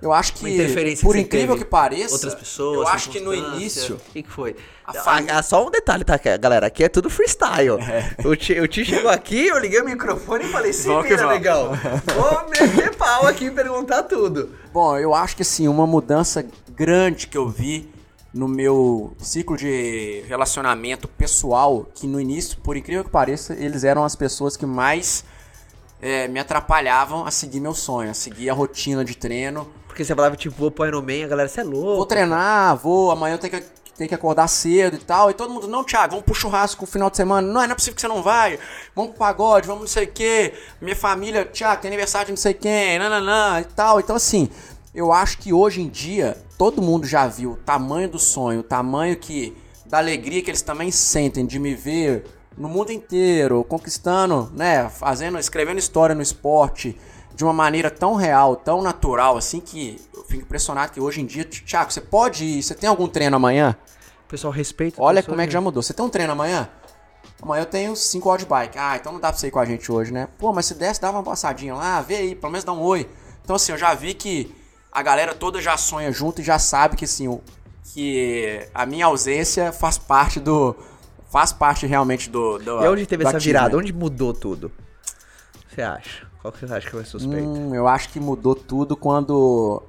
Eu 0.01 0.11
acho 0.11 0.33
que, 0.33 0.97
por 1.01 1.15
que 1.15 1.21
incrível 1.21 1.57
que 1.57 1.65
pareça, 1.65 2.13
outras 2.13 2.35
pessoas, 2.35 2.79
eu 2.79 2.87
acho 2.87 3.09
que 3.09 3.19
no 3.19 3.33
início. 3.33 3.95
O 3.95 4.11
que, 4.11 4.23
que 4.23 4.29
foi? 4.29 4.55
A, 4.85 5.39
a, 5.39 5.41
só 5.41 5.65
um 5.65 5.71
detalhe, 5.71 6.03
tá, 6.03 6.19
galera? 6.37 6.67
Aqui 6.67 6.83
é 6.83 6.89
tudo 6.89 7.09
freestyle. 7.09 7.79
É. 7.85 8.27
O, 8.27 8.35
Ti, 8.35 8.59
o 8.59 8.67
Ti 8.67 8.83
chegou 8.83 9.09
aqui, 9.09 9.47
eu 9.47 9.57
liguei 9.57 9.79
o 9.79 9.85
microfone 9.85 10.45
e 10.45 10.47
falei: 10.47 10.73
se 10.73 10.89
vira, 11.01 11.27
legal. 11.27 11.71
Vou 12.13 12.49
meter 12.49 12.95
pau 12.95 13.25
aqui 13.25 13.45
e 13.45 13.51
perguntar 13.51 14.03
tudo. 14.03 14.51
Bom, 14.73 14.97
eu 14.97 15.13
acho 15.13 15.35
que 15.35 15.43
assim, 15.43 15.67
uma 15.67 15.87
mudança 15.87 16.45
grande 16.75 17.27
que 17.27 17.37
eu 17.37 17.47
vi 17.47 17.89
no 18.33 18.49
meu 18.49 19.15
ciclo 19.17 19.55
de 19.55 20.23
relacionamento 20.27 21.07
pessoal, 21.07 21.89
que 21.95 22.05
no 22.05 22.19
início, 22.19 22.57
por 22.57 22.75
incrível 22.75 23.03
que 23.03 23.09
pareça, 23.09 23.53
eles 23.53 23.85
eram 23.85 24.03
as 24.03 24.15
pessoas 24.15 24.57
que 24.57 24.65
mais 24.65 25.23
é, 26.05 26.27
me 26.27 26.39
atrapalhavam 26.39 27.25
a 27.25 27.31
seguir 27.31 27.59
meu 27.59 27.73
sonho, 27.73 28.11
a 28.11 28.13
seguir 28.13 28.47
a 28.47 28.53
rotina 28.53 29.03
de 29.03 29.17
treino. 29.17 29.67
Porque 29.87 30.05
você 30.05 30.13
falava, 30.13 30.35
tipo, 30.35 30.55
vou 30.55 30.69
pro 30.69 30.85
Ironman, 30.85 31.23
a 31.23 31.27
galera, 31.27 31.49
você 31.49 31.61
é 31.61 31.63
louco. 31.63 31.95
Vou 31.95 32.05
treinar, 32.05 32.77
vou, 32.77 33.09
amanhã 33.09 33.33
eu 33.33 33.39
tenho 33.39 33.53
que, 33.53 33.63
tenho 33.97 34.07
que 34.07 34.13
acordar 34.13 34.47
cedo 34.47 34.97
e 34.97 34.99
tal. 34.99 35.31
E 35.31 35.33
todo 35.33 35.51
mundo, 35.51 35.67
não, 35.67 35.83
Thiago, 35.83 36.11
vamos 36.11 36.25
pro 36.25 36.35
churrasco 36.35 36.81
no 36.83 36.87
final 36.87 37.09
de 37.09 37.17
semana. 37.17 37.47
Não, 37.47 37.53
não 37.55 37.61
é 37.63 37.73
possível 37.73 37.95
que 37.95 38.01
você 38.01 38.07
não 38.07 38.21
vai. 38.21 38.59
Vamos 38.93 39.11
pro 39.11 39.19
pagode, 39.19 39.65
vamos 39.65 39.81
não 39.81 39.87
sei 39.87 40.03
o 40.03 40.11
quê. 40.11 40.53
Minha 40.79 40.95
família, 40.95 41.43
Thiago, 41.43 41.81
tem 41.81 41.89
aniversário 41.89 42.27
de 42.27 42.33
não 42.33 42.37
sei 42.37 42.53
quem, 42.53 42.99
nananã 42.99 43.61
e 43.61 43.63
tal. 43.63 43.99
Então, 43.99 44.15
assim, 44.15 44.47
eu 44.93 45.11
acho 45.11 45.39
que 45.39 45.51
hoje 45.53 45.81
em 45.81 45.89
dia, 45.89 46.37
todo 46.55 46.83
mundo 46.83 47.07
já 47.07 47.25
viu 47.25 47.53
o 47.53 47.57
tamanho 47.57 48.09
do 48.09 48.19
sonho, 48.19 48.59
o 48.59 48.63
tamanho 48.63 49.15
que 49.15 49.57
da 49.87 49.97
alegria 49.97 50.43
que 50.43 50.51
eles 50.51 50.61
também 50.61 50.91
sentem 50.91 51.47
de 51.47 51.57
me 51.57 51.73
ver 51.73 52.25
no 52.57 52.69
mundo 52.69 52.91
inteiro, 52.91 53.63
conquistando, 53.63 54.51
né, 54.53 54.89
fazendo, 54.89 55.37
escrevendo 55.37 55.77
história 55.77 56.15
no 56.15 56.21
esporte, 56.21 56.97
de 57.35 57.43
uma 57.43 57.53
maneira 57.53 57.91
tão 57.91 58.15
real, 58.15 58.55
tão 58.55 58.81
natural, 58.81 59.37
assim, 59.37 59.59
que 59.59 59.99
eu 60.13 60.23
fico 60.23 60.43
impressionado 60.43 60.93
que 60.93 61.01
hoje 61.01 61.21
em 61.21 61.25
dia, 61.25 61.43
Thiago, 61.43 61.91
você 61.91 61.99
pode 61.99 62.45
ir, 62.45 62.63
você 62.63 62.73
tem 62.73 62.89
algum 62.89 63.07
treino 63.07 63.35
amanhã? 63.35 63.75
Pessoal 64.27 64.51
respeita. 64.51 65.01
Olha 65.01 65.21
como 65.21 65.39
é 65.39 65.45
que 65.45 65.53
já 65.53 65.61
mudou. 65.61 65.83
Você 65.83 65.93
tem 65.93 66.03
um 66.03 66.09
treino 66.09 66.31
amanhã? 66.31 66.67
Amanhã 67.41 67.61
eu 67.61 67.65
tenho 67.65 67.95
5 67.95 68.27
horas 68.29 68.43
de 68.43 68.49
bike. 68.49 68.77
Ah, 68.77 68.95
então 68.95 69.13
não 69.13 69.19
dá 69.19 69.29
pra 69.29 69.37
você 69.37 69.47
ir 69.47 69.51
com 69.51 69.59
a 69.59 69.65
gente 69.65 69.91
hoje, 69.91 70.11
né? 70.11 70.27
Pô, 70.37 70.51
mas 70.51 70.65
se 70.65 70.73
desse, 70.73 70.99
dava 70.99 71.17
uma 71.17 71.23
passadinha 71.23 71.75
lá, 71.75 72.01
vê 72.01 72.15
aí, 72.15 72.35
pelo 72.35 72.51
menos 72.51 72.63
dá 72.63 72.71
um 72.71 72.81
oi. 72.81 73.07
Então, 73.43 73.55
assim, 73.55 73.71
eu 73.71 73.77
já 73.77 73.93
vi 73.93 74.13
que 74.13 74.55
a 74.91 75.03
galera 75.03 75.35
toda 75.35 75.61
já 75.61 75.77
sonha 75.77 76.11
junto 76.11 76.41
e 76.41 76.43
já 76.43 76.57
sabe 76.57 76.95
que, 76.95 77.05
assim, 77.05 77.39
que 77.93 78.67
a 78.73 78.85
minha 78.85 79.05
ausência 79.05 79.71
faz 79.71 79.97
parte 79.97 80.39
do. 80.39 80.75
Faz 81.29 81.51
parte 81.51 81.85
realmente 81.85 82.29
do. 82.29 82.57
do 82.59 82.83
e 82.83 82.87
onde 82.87 83.05
teve 83.05 83.25
essa 83.25 83.39
virada? 83.39 83.77
Onde 83.77 83.91
mudou 83.91 84.33
tudo? 84.33 84.71
Você 85.69 85.81
acha? 85.81 86.27
Qual 86.41 86.51
que 86.51 86.59
você 86.59 86.73
acha 86.73 86.85
que 86.85 86.91
foi 86.91 87.05
suspeito? 87.05 87.47
Hum, 87.47 87.73
eu 87.73 87.87
acho 87.87 88.09
que 88.09 88.19
mudou 88.19 88.55
tudo 88.55 88.95
quando 88.95 89.81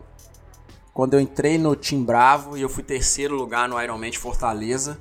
quando 0.96 1.12
eu 1.12 1.20
entrei 1.20 1.58
no 1.58 1.76
Team 1.76 2.02
Bravo 2.02 2.56
e 2.56 2.62
eu 2.62 2.70
fui 2.70 2.82
terceiro 2.82 3.34
lugar 3.34 3.68
no 3.68 3.80
Ironman 3.80 4.10
de 4.10 4.18
Fortaleza. 4.18 4.98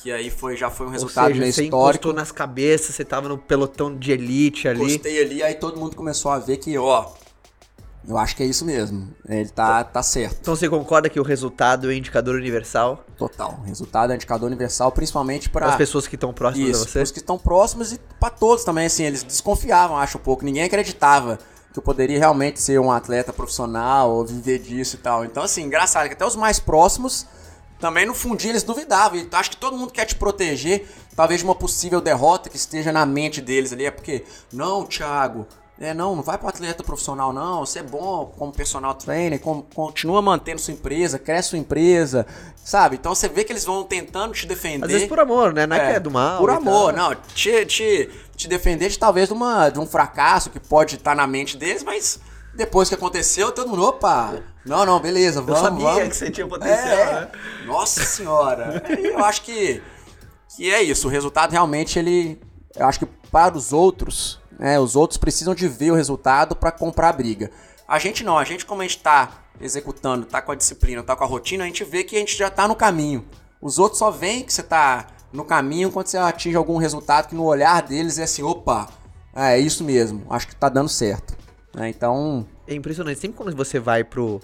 Que 0.00 0.12
aí 0.12 0.30
foi, 0.30 0.56
já 0.56 0.70
foi 0.70 0.86
um 0.86 0.90
resultado 0.90 1.30
Ou 1.30 1.34
seja, 1.34 1.52
você 1.52 1.64
histórico. 1.64 2.08
Você 2.08 2.14
nas 2.14 2.30
cabeças, 2.30 2.94
você 2.94 3.04
tava 3.04 3.28
no 3.28 3.36
pelotão 3.36 3.96
de 3.96 4.12
elite 4.12 4.68
ali. 4.68 4.78
Gostei 4.78 5.20
ali, 5.20 5.42
aí 5.42 5.54
todo 5.54 5.80
mundo 5.80 5.96
começou 5.96 6.30
a 6.30 6.38
ver 6.38 6.58
que, 6.58 6.78
ó, 6.78 7.10
eu 8.06 8.18
acho 8.18 8.36
que 8.36 8.42
é 8.42 8.46
isso 8.46 8.64
mesmo. 8.64 9.08
Ele 9.26 9.48
tá, 9.48 9.82
tá 9.82 10.02
certo. 10.02 10.38
Então 10.40 10.54
você 10.54 10.68
concorda 10.68 11.08
que 11.08 11.18
o 11.18 11.22
resultado 11.22 11.90
é 11.90 11.94
indicador 11.94 12.36
universal? 12.36 13.04
Total. 13.16 13.58
O 13.62 13.66
resultado 13.66 14.12
é 14.12 14.16
indicador 14.16 14.46
universal, 14.46 14.92
principalmente 14.92 15.48
para 15.48 15.66
as 15.66 15.76
pessoas 15.76 16.06
que 16.06 16.14
estão 16.14 16.32
próximas 16.32 16.68
isso, 16.68 16.82
a 16.82 16.88
você. 16.88 17.02
Os 17.02 17.10
que 17.10 17.18
estão 17.18 17.38
próximos 17.38 17.92
e 17.92 18.00
para 18.20 18.30
todos 18.30 18.64
também, 18.64 18.86
assim, 18.86 19.04
eles 19.04 19.22
desconfiavam, 19.22 19.96
acho 19.96 20.18
um 20.18 20.20
pouco. 20.20 20.44
Ninguém 20.44 20.64
acreditava 20.64 21.38
que 21.72 21.78
eu 21.78 21.82
poderia 21.82 22.18
realmente 22.18 22.60
ser 22.60 22.78
um 22.78 22.92
atleta 22.92 23.32
profissional 23.32 24.10
ou 24.10 24.24
viver 24.24 24.58
disso 24.58 24.96
e 24.96 24.98
tal. 24.98 25.24
Então, 25.24 25.42
assim, 25.42 25.62
engraçado 25.62 26.06
que 26.06 26.14
até 26.14 26.26
os 26.26 26.36
mais 26.36 26.60
próximos 26.60 27.26
também 27.80 28.06
no 28.06 28.14
fundinho 28.14 28.52
eles 28.52 28.62
duvidavam. 28.62 29.18
E 29.18 29.28
acho 29.32 29.50
que 29.50 29.56
todo 29.56 29.76
mundo 29.76 29.92
quer 29.92 30.04
te 30.04 30.14
proteger, 30.14 30.86
talvez 31.16 31.40
de 31.40 31.44
uma 31.44 31.54
possível 31.54 32.00
derrota 32.00 32.48
que 32.48 32.56
esteja 32.56 32.92
na 32.92 33.04
mente 33.04 33.40
deles 33.40 33.72
ali. 33.72 33.86
É 33.86 33.90
porque, 33.90 34.24
não, 34.52 34.86
Thiago, 34.86 35.46
é, 35.80 35.92
não, 35.92 36.14
não 36.14 36.22
vai 36.22 36.38
para 36.38 36.50
atleta 36.50 36.84
profissional, 36.84 37.32
não. 37.32 37.66
Você 37.66 37.80
é 37.80 37.82
bom 37.82 38.32
como 38.38 38.52
personal 38.52 38.94
trainer, 38.94 39.40
continua 39.40 40.22
mantendo 40.22 40.60
sua 40.60 40.72
empresa, 40.72 41.18
cresce 41.18 41.50
sua 41.50 41.58
empresa, 41.58 42.24
sabe? 42.64 42.94
Então 42.96 43.12
você 43.12 43.28
vê 43.28 43.42
que 43.42 43.52
eles 43.52 43.64
vão 43.64 43.82
tentando 43.82 44.32
te 44.34 44.46
defender. 44.46 44.84
Às 44.86 44.92
vezes 44.92 45.08
por 45.08 45.18
amor, 45.18 45.52
né? 45.52 45.66
Não 45.66 45.74
é, 45.74 45.80
é 45.80 45.90
que 45.90 45.96
é 45.96 46.00
do 46.00 46.12
mal. 46.12 46.38
Por 46.38 46.50
amor, 46.50 46.92
não. 46.92 47.12
Te, 47.34 47.66
te, 47.66 48.08
te 48.36 48.46
defender 48.46 48.88
de 48.88 48.98
talvez 48.98 49.28
de, 49.28 49.34
uma, 49.34 49.68
de 49.68 49.80
um 49.80 49.86
fracasso 49.86 50.48
que 50.48 50.60
pode 50.60 50.94
estar 50.94 51.16
na 51.16 51.26
mente 51.26 51.56
deles, 51.56 51.82
mas 51.82 52.20
depois 52.54 52.88
que 52.88 52.94
aconteceu, 52.94 53.50
todo 53.50 53.68
mundo, 53.68 53.84
opa, 53.84 54.34
não, 54.64 54.86
não, 54.86 55.00
beleza, 55.00 55.42
vamos, 55.42 55.60
Eu 55.60 55.66
sabia 55.66 55.86
vamos. 55.86 56.08
que 56.08 56.16
você 56.16 56.30
tinha 56.30 56.46
potencial, 56.46 56.98
é, 56.98 57.20
né? 57.20 57.28
Nossa 57.66 58.04
senhora. 58.04 58.80
eu 58.96 59.24
acho 59.24 59.42
que, 59.42 59.82
que 60.56 60.72
é 60.72 60.80
isso. 60.80 61.08
O 61.08 61.10
resultado 61.10 61.50
realmente, 61.50 61.98
ele... 61.98 62.40
Eu 62.76 62.86
acho 62.86 63.00
que 63.00 63.06
para 63.06 63.56
os 63.56 63.72
outros 63.72 64.40
né? 64.58 64.78
Os 64.78 64.96
outros 64.96 65.18
precisam 65.18 65.54
de 65.54 65.68
ver 65.68 65.90
o 65.90 65.94
resultado 65.94 66.54
para 66.54 66.72
comprar 66.72 67.10
a 67.10 67.12
briga. 67.12 67.50
A 67.86 67.98
gente 67.98 68.24
não, 68.24 68.38
a 68.38 68.44
gente 68.44 68.64
como 68.64 68.80
a 68.80 68.84
gente 68.84 68.96
está 68.96 69.44
executando, 69.60 70.24
está 70.24 70.40
com 70.42 70.52
a 70.52 70.54
disciplina, 70.54 71.00
está 71.00 71.14
com 71.14 71.24
a 71.24 71.26
rotina, 71.26 71.64
a 71.64 71.66
gente 71.66 71.84
vê 71.84 72.02
que 72.02 72.16
a 72.16 72.18
gente 72.18 72.36
já 72.36 72.48
está 72.48 72.66
no 72.66 72.74
caminho. 72.74 73.24
Os 73.60 73.78
outros 73.78 73.98
só 73.98 74.10
veem 74.10 74.42
que 74.42 74.52
você 74.52 74.60
está 74.60 75.06
no 75.32 75.44
caminho 75.44 75.90
quando 75.90 76.06
você 76.06 76.16
atinge 76.16 76.56
algum 76.56 76.76
resultado 76.76 77.28
que 77.28 77.34
no 77.34 77.44
olhar 77.44 77.82
deles 77.82 78.18
é 78.18 78.24
assim, 78.24 78.42
opa, 78.42 78.88
é 79.34 79.58
isso 79.58 79.82
mesmo, 79.82 80.24
acho 80.30 80.46
que 80.46 80.54
está 80.54 80.68
dando 80.68 80.88
certo. 80.88 81.36
É, 81.76 81.88
então... 81.88 82.46
É 82.66 82.74
impressionante, 82.74 83.18
sempre 83.18 83.36
quando 83.36 83.54
você 83.54 83.78
vai 83.78 84.04
pro, 84.04 84.40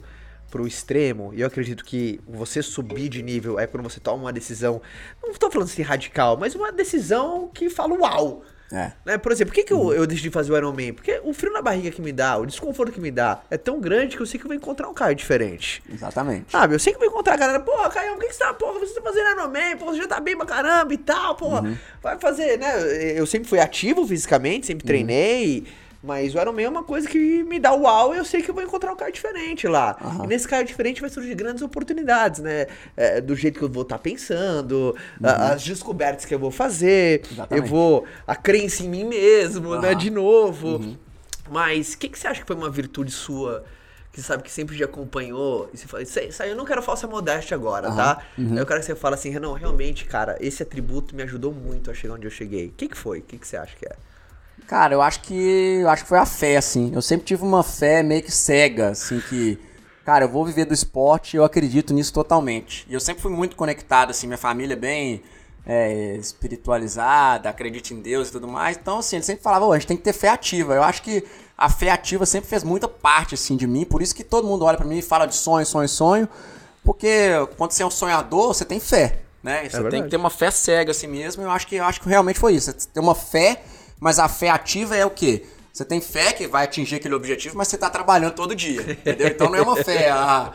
pro 0.50 0.67
extremo, 0.67 1.33
e 1.33 1.40
eu 1.40 1.47
acredito 1.47 1.85
que 1.85 2.21
você 2.29 2.62
subir 2.62 3.09
de 3.09 3.23
nível 3.23 3.59
é 3.59 3.67
quando 3.67 3.85
você 3.85 4.00
toma 4.00 4.25
uma 4.25 4.33
decisão, 4.33 4.83
não 5.23 5.31
estou 5.31 5.50
falando 5.50 5.69
assim 5.69 5.83
radical, 5.83 6.37
mas 6.37 6.55
uma 6.55 6.73
decisão 6.73 7.49
que 7.49 7.71
fala 7.71 7.95
uau, 7.95 8.43
é. 8.73 8.93
Né? 9.05 9.19
Por 9.19 9.33
exemplo, 9.33 9.53
por 9.53 9.55
que, 9.55 9.65
que 9.65 9.73
eu, 9.73 9.93
eu 9.93 10.07
decidi 10.07 10.31
fazer 10.31 10.53
o 10.53 10.57
Iron 10.57 10.73
Man? 10.73 10.95
Porque 10.95 11.21
o 11.25 11.33
frio 11.33 11.53
na 11.53 11.61
barriga 11.61 11.91
que 11.91 12.00
me 12.00 12.12
dá, 12.12 12.37
o 12.39 12.47
desconforto 12.47 12.93
que 12.93 13.00
me 13.00 13.11
dá, 13.11 13.41
é 13.50 13.59
tão 13.59 13.81
grande 13.81 14.17
que 14.17 14.23
eu 14.23 14.27
sei 14.27 14.39
que 14.39 14.47
eu 14.47 14.49
vou 14.49 14.57
encontrar 14.57 14.89
um 14.89 14.95
Caio 14.95 15.15
diferente. 15.15 15.83
Exatamente. 15.93 16.53
Sabe? 16.53 16.75
Eu 16.75 16.79
sei 16.79 16.93
que 16.93 16.97
eu 16.97 17.00
vou 17.00 17.09
encontrar 17.09 17.35
a 17.35 17.37
galera, 17.37 17.61
pô, 17.61 17.73
Caio, 17.91 18.15
o 18.15 18.19
que, 18.19 18.29
que 18.29 18.33
você 18.33 18.39
tá, 18.39 18.55
porra, 18.55 18.79
você 18.79 18.95
tá 18.95 19.03
fazendo 19.03 19.31
Iron 19.31 19.49
Man, 19.49 19.77
pô, 19.79 19.87
você 19.87 19.99
já 19.99 20.09
tá 20.09 20.21
bem 20.21 20.37
pra 20.37 20.47
caramba 20.47 20.95
e 20.95 20.99
tal, 20.99 21.35
porra. 21.35 21.62
Uhum. 21.62 21.77
Vai 22.03 22.19
fazer, 22.19 22.59
né? 22.59 23.19
Eu 23.19 23.27
sempre 23.27 23.49
fui 23.49 23.59
ativo 23.59 24.07
fisicamente, 24.07 24.67
sempre 24.67 24.85
uhum. 24.85 24.89
treinei. 24.89 25.67
Mas 26.02 26.35
o 26.35 26.38
Iron 26.38 26.52
Man 26.52 26.62
é 26.62 26.69
uma 26.69 26.83
coisa 26.83 27.07
que 27.07 27.42
me 27.45 27.59
dá 27.59 27.75
uau 27.75 28.14
e 28.14 28.19
eu 28.19 28.25
sei 28.25 28.42
que 28.42 28.50
eu 28.50 28.54
vou 28.54 28.64
encontrar 28.64 28.92
um 28.92 28.97
cara 28.97 29.12
diferente 29.12 29.69
lá. 29.69 29.97
Uhum. 30.02 30.25
E 30.25 30.28
nesse 30.28 30.49
cara 30.49 30.64
diferente 30.64 31.00
vai 31.00 31.11
surgir 31.11 31.35
grandes 31.35 31.62
oportunidades, 31.62 32.40
né? 32.40 32.69
É, 32.97 33.21
do 33.21 33.37
jeito 33.37 33.59
que 33.59 33.64
eu 33.64 33.69
vou 33.69 33.83
estar 33.83 33.99
tá 33.99 34.02
pensando, 34.02 34.97
uhum. 35.21 35.26
as 35.26 35.62
descobertas 35.62 36.25
que 36.25 36.35
eu 36.35 36.38
vou 36.38 36.50
fazer, 36.50 37.23
Exatamente. 37.30 37.62
eu 37.62 37.71
vou. 37.71 38.07
a 38.26 38.35
crença 38.35 38.83
em 38.83 38.88
mim 38.88 39.04
mesmo, 39.04 39.75
uhum. 39.75 39.80
né? 39.80 39.95
De 39.95 40.11
novo. 40.11 40.76
Uhum. 40.76 40.97
Mas 41.50 41.92
o 41.92 41.99
que, 41.99 42.09
que 42.09 42.19
você 42.19 42.28
acha 42.28 42.40
que 42.40 42.47
foi 42.47 42.57
uma 42.57 42.71
virtude 42.71 43.11
sua? 43.11 43.64
que 44.12 44.21
sabe 44.21 44.42
que 44.42 44.50
sempre 44.50 44.76
te 44.76 44.83
acompanhou, 44.83 45.71
e 45.73 45.78
você 45.78 45.87
fala, 45.87 46.02
isso 46.02 46.42
aí 46.42 46.50
eu 46.50 46.57
não 46.57 46.64
quero 46.64 46.83
falsa 46.83 47.07
modéstia 47.07 47.54
agora, 47.54 47.90
uhum, 47.90 47.97
tá? 47.97 48.23
Uhum. 48.37 48.59
Eu 48.59 48.66
quero 48.66 48.80
que 48.80 48.87
você 48.87 48.97
fale 48.97 49.14
assim, 49.14 49.30
não, 49.38 49.52
realmente, 49.52 50.04
cara, 50.04 50.37
esse 50.40 50.62
atributo 50.64 51.14
me 51.14 51.23
ajudou 51.23 51.52
muito 51.52 51.90
a 51.90 51.95
chegar 51.95 52.14
onde 52.14 52.26
eu 52.26 52.30
cheguei. 52.30 52.66
O 52.66 52.73
que, 52.73 52.88
que 52.88 52.97
foi? 52.97 53.21
O 53.21 53.23
que, 53.23 53.38
que 53.38 53.47
você 53.47 53.57
acha 53.57 53.76
que 53.76 53.87
é? 53.87 53.95
Cara, 54.67 54.95
eu 54.95 55.02
acho 55.02 55.21
que. 55.23 55.79
Eu 55.81 55.88
acho 55.88 56.02
que 56.02 56.09
foi 56.09 56.19
a 56.19 56.26
fé, 56.26 56.57
assim. 56.57 56.93
Eu 56.95 57.02
sempre 57.02 57.26
tive 57.26 57.43
uma 57.43 57.62
fé 57.62 58.02
meio 58.02 58.23
que 58.23 58.31
cega, 58.31 58.90
assim, 58.90 59.21
que. 59.21 59.59
cara, 60.05 60.25
eu 60.25 60.29
vou 60.29 60.45
viver 60.45 60.64
do 60.64 60.75
esporte, 60.75 61.37
eu 61.37 61.45
acredito 61.45 61.93
nisso 61.93 62.12
totalmente. 62.12 62.87
E 62.88 62.95
eu 62.95 63.00
sempre 63.00 63.23
fui 63.23 63.33
muito 63.33 63.57
conectado, 63.57 64.11
assim, 64.11 64.26
minha 64.26 64.38
família 64.38 64.75
é 64.75 64.76
bem 64.76 65.23
é, 65.67 66.17
espiritualizada, 66.17 67.49
acredita 67.49 67.93
em 67.93 68.00
Deus 68.00 68.29
e 68.29 68.33
tudo 68.33 68.49
mais. 68.49 68.76
Então, 68.76 68.99
assim, 68.99 69.17
ele 69.17 69.25
sempre 69.25 69.43
falava, 69.43 69.67
a 69.71 69.79
gente 69.79 69.87
tem 69.87 69.97
que 69.97 70.02
ter 70.02 70.12
fé 70.12 70.29
ativa. 70.29 70.75
Eu 70.75 70.83
acho 70.83 71.02
que 71.02 71.25
a 71.57 71.69
fé 71.69 71.90
ativa 71.90 72.25
sempre 72.25 72.49
fez 72.49 72.64
muita 72.64 72.88
parte, 72.88 73.35
assim, 73.35 73.57
de 73.57 73.67
mim. 73.67 73.85
Por 73.85 74.02
isso 74.02 74.14
que 74.14 74.25
todo 74.25 74.47
mundo 74.47 74.64
olha 74.64 74.76
para 74.76 74.87
mim 74.87 74.99
e 74.99 75.02
fala 75.02 75.26
de 75.26 75.35
sonho, 75.35 75.67
sonho, 75.67 75.88
sonho. 75.88 76.29
Porque 76.83 77.31
quando 77.57 77.73
você 77.73 77.83
é 77.83 77.87
um 77.87 77.90
sonhador, 77.90 78.55
você 78.55 78.64
tem 78.64 78.81
fé, 78.81 79.21
né? 79.43 79.69
Você 79.69 79.76
é 79.76 79.88
tem 79.88 80.02
que 80.02 80.09
ter 80.09 80.17
uma 80.17 80.31
fé 80.31 80.50
cega 80.50 80.90
assim 80.90 81.07
mesmo. 81.07 81.43
Eu 81.43 81.50
acho 81.50 81.67
que 81.67 81.76
eu 81.76 81.85
acho 81.85 82.00
que 82.00 82.09
realmente 82.09 82.38
foi 82.38 82.55
isso. 82.55 82.73
Você 82.73 82.88
tem 82.88 83.02
uma 83.02 83.14
fé, 83.14 83.62
mas 84.00 84.19
a 84.19 84.28
fé 84.28 84.49
ativa 84.49 84.97
é 84.97 85.04
o 85.04 85.11
quê? 85.11 85.45
Você 85.73 85.85
tem 85.85 86.00
fé 86.00 86.33
que 86.33 86.49
vai 86.49 86.64
atingir 86.64 86.97
aquele 86.97 87.14
objetivo, 87.14 87.57
mas 87.57 87.69
você 87.69 87.76
está 87.76 87.88
trabalhando 87.88 88.35
todo 88.35 88.57
dia, 88.57 88.80
entendeu? 88.90 89.28
Então 89.28 89.49
não 89.49 89.57
é 89.57 89.62
uma 89.62 89.76
fé, 89.76 90.11
ah, 90.11 90.52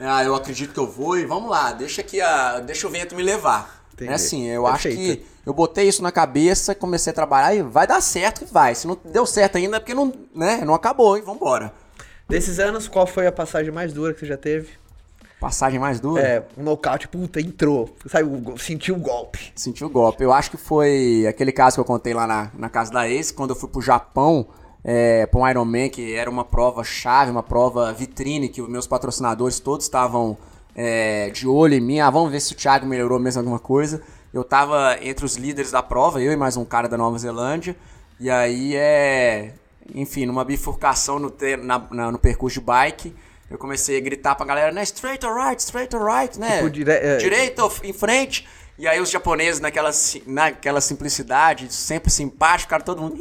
ah, 0.00 0.24
eu 0.24 0.34
acredito 0.34 0.74
que 0.74 0.80
eu 0.80 0.86
vou 0.86 1.18
e 1.18 1.24
vamos 1.24 1.48
lá, 1.48 1.72
deixa 1.72 2.02
que 2.02 2.20
a, 2.20 2.60
deixa 2.60 2.86
o 2.86 2.90
vento 2.90 3.14
me 3.14 3.22
levar. 3.22 3.78
Entendi. 3.94 4.10
É 4.10 4.14
assim, 4.14 4.46
eu 4.46 4.64
Perfeito. 4.64 5.00
acho 5.00 5.02
que 5.02 5.26
eu 5.44 5.52
botei 5.52 5.88
isso 5.88 6.02
na 6.02 6.12
cabeça, 6.12 6.74
comecei 6.74 7.10
a 7.10 7.14
trabalhar 7.14 7.54
e 7.54 7.62
vai 7.62 7.86
dar 7.86 8.00
certo 8.00 8.44
que 8.44 8.52
vai. 8.52 8.74
Se 8.74 8.86
não 8.86 8.96
deu 9.04 9.26
certo 9.26 9.56
ainda 9.56 9.78
é 9.78 9.80
porque 9.80 9.94
não, 9.94 10.12
né, 10.34 10.62
não 10.64 10.74
acabou 10.74 11.16
e 11.16 11.20
vambora. 11.20 11.72
Desses 12.28 12.58
anos, 12.58 12.86
qual 12.86 13.06
foi 13.06 13.26
a 13.26 13.32
passagem 13.32 13.72
mais 13.72 13.92
dura 13.92 14.12
que 14.12 14.20
você 14.20 14.26
já 14.26 14.36
teve? 14.36 14.68
Passagem 15.40 15.78
mais 15.78 16.00
dura? 16.00 16.20
É, 16.20 16.44
um 16.56 16.64
nocaute, 16.64 17.06
puta, 17.06 17.40
entrou. 17.40 17.94
Saiu, 18.06 18.56
sentiu 18.58 18.96
o 18.96 18.98
golpe. 18.98 19.52
Sentiu 19.54 19.86
o 19.86 19.90
golpe. 19.90 20.24
Eu 20.24 20.32
acho 20.32 20.50
que 20.50 20.56
foi 20.56 21.26
aquele 21.28 21.52
caso 21.52 21.76
que 21.76 21.80
eu 21.80 21.84
contei 21.84 22.12
lá 22.12 22.26
na, 22.26 22.50
na 22.54 22.68
casa 22.68 22.90
da 22.92 23.08
ex, 23.08 23.30
quando 23.30 23.50
eu 23.50 23.56
fui 23.56 23.68
pro 23.68 23.80
Japão 23.80 24.48
é, 24.82 25.26
para 25.26 25.40
um 25.40 25.48
Ironman, 25.48 25.90
que 25.90 26.14
era 26.14 26.28
uma 26.28 26.44
prova 26.44 26.82
chave, 26.82 27.30
uma 27.30 27.42
prova 27.42 27.92
vitrine, 27.92 28.48
que 28.48 28.60
os 28.60 28.68
meus 28.68 28.86
patrocinadores 28.86 29.60
todos 29.60 29.86
estavam 29.86 30.36
é, 30.74 31.30
de 31.30 31.46
olho 31.46 31.74
em 31.74 31.80
mim. 31.80 32.00
Ah, 32.00 32.10
vamos 32.10 32.32
ver 32.32 32.40
se 32.40 32.52
o 32.52 32.56
Thiago 32.56 32.86
melhorou 32.86 33.18
mesmo 33.18 33.40
alguma 33.40 33.58
coisa. 33.58 34.02
Eu 34.32 34.42
tava 34.44 34.98
entre 35.02 35.24
os 35.24 35.36
líderes 35.36 35.70
da 35.70 35.82
prova, 35.82 36.20
eu 36.20 36.32
e 36.32 36.36
mais 36.36 36.56
um 36.56 36.64
cara 36.64 36.88
da 36.88 36.96
Nova 36.96 37.18
Zelândia. 37.18 37.76
E 38.20 38.28
aí 38.28 38.74
é. 38.74 39.54
Enfim, 39.94 40.26
numa 40.26 40.44
bifurcação 40.44 41.18
no, 41.18 41.32
na, 41.62 41.86
na, 41.90 42.12
no 42.12 42.18
percurso 42.18 42.60
de 42.60 42.66
bike, 42.66 43.14
eu 43.50 43.56
comecei 43.56 43.96
a 43.96 44.00
gritar 44.00 44.34
pra 44.34 44.46
galera, 44.46 44.72
né? 44.72 44.82
Straight 44.82 45.24
or 45.24 45.34
right, 45.34 45.60
straight 45.60 45.94
or 45.96 46.04
right, 46.04 46.38
né? 46.38 46.56
Tipo, 46.56 46.70
dire 46.70 46.90
é... 46.90 47.16
Direito 47.16 47.70
em 47.82 47.92
frente. 47.92 48.46
E 48.78 48.86
aí 48.86 49.00
os 49.00 49.10
japoneses, 49.10 49.60
naquela, 49.60 49.90
naquela 50.24 50.80
simplicidade, 50.80 51.72
sempre 51.72 52.10
simpático, 52.10 52.68
ficaram 52.68 52.84
todo 52.84 53.02
mundo. 53.02 53.18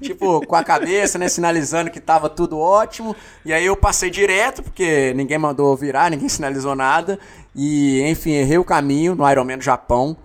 tipo, 0.00 0.46
com 0.46 0.54
a 0.54 0.62
cabeça, 0.62 1.18
né? 1.18 1.28
Sinalizando 1.28 1.90
que 1.90 1.98
tava 1.98 2.28
tudo 2.28 2.58
ótimo. 2.58 3.16
E 3.44 3.52
aí 3.52 3.66
eu 3.66 3.76
passei 3.76 4.08
direto, 4.08 4.62
porque 4.62 5.12
ninguém 5.16 5.36
mandou 5.36 5.74
virar, 5.76 6.10
ninguém 6.12 6.28
sinalizou 6.28 6.76
nada. 6.76 7.18
E, 7.56 8.00
enfim, 8.02 8.34
errei 8.34 8.58
o 8.58 8.64
caminho 8.64 9.16
no 9.16 9.28
Ironman 9.28 9.58
do 9.58 9.64
Japão. 9.64 10.16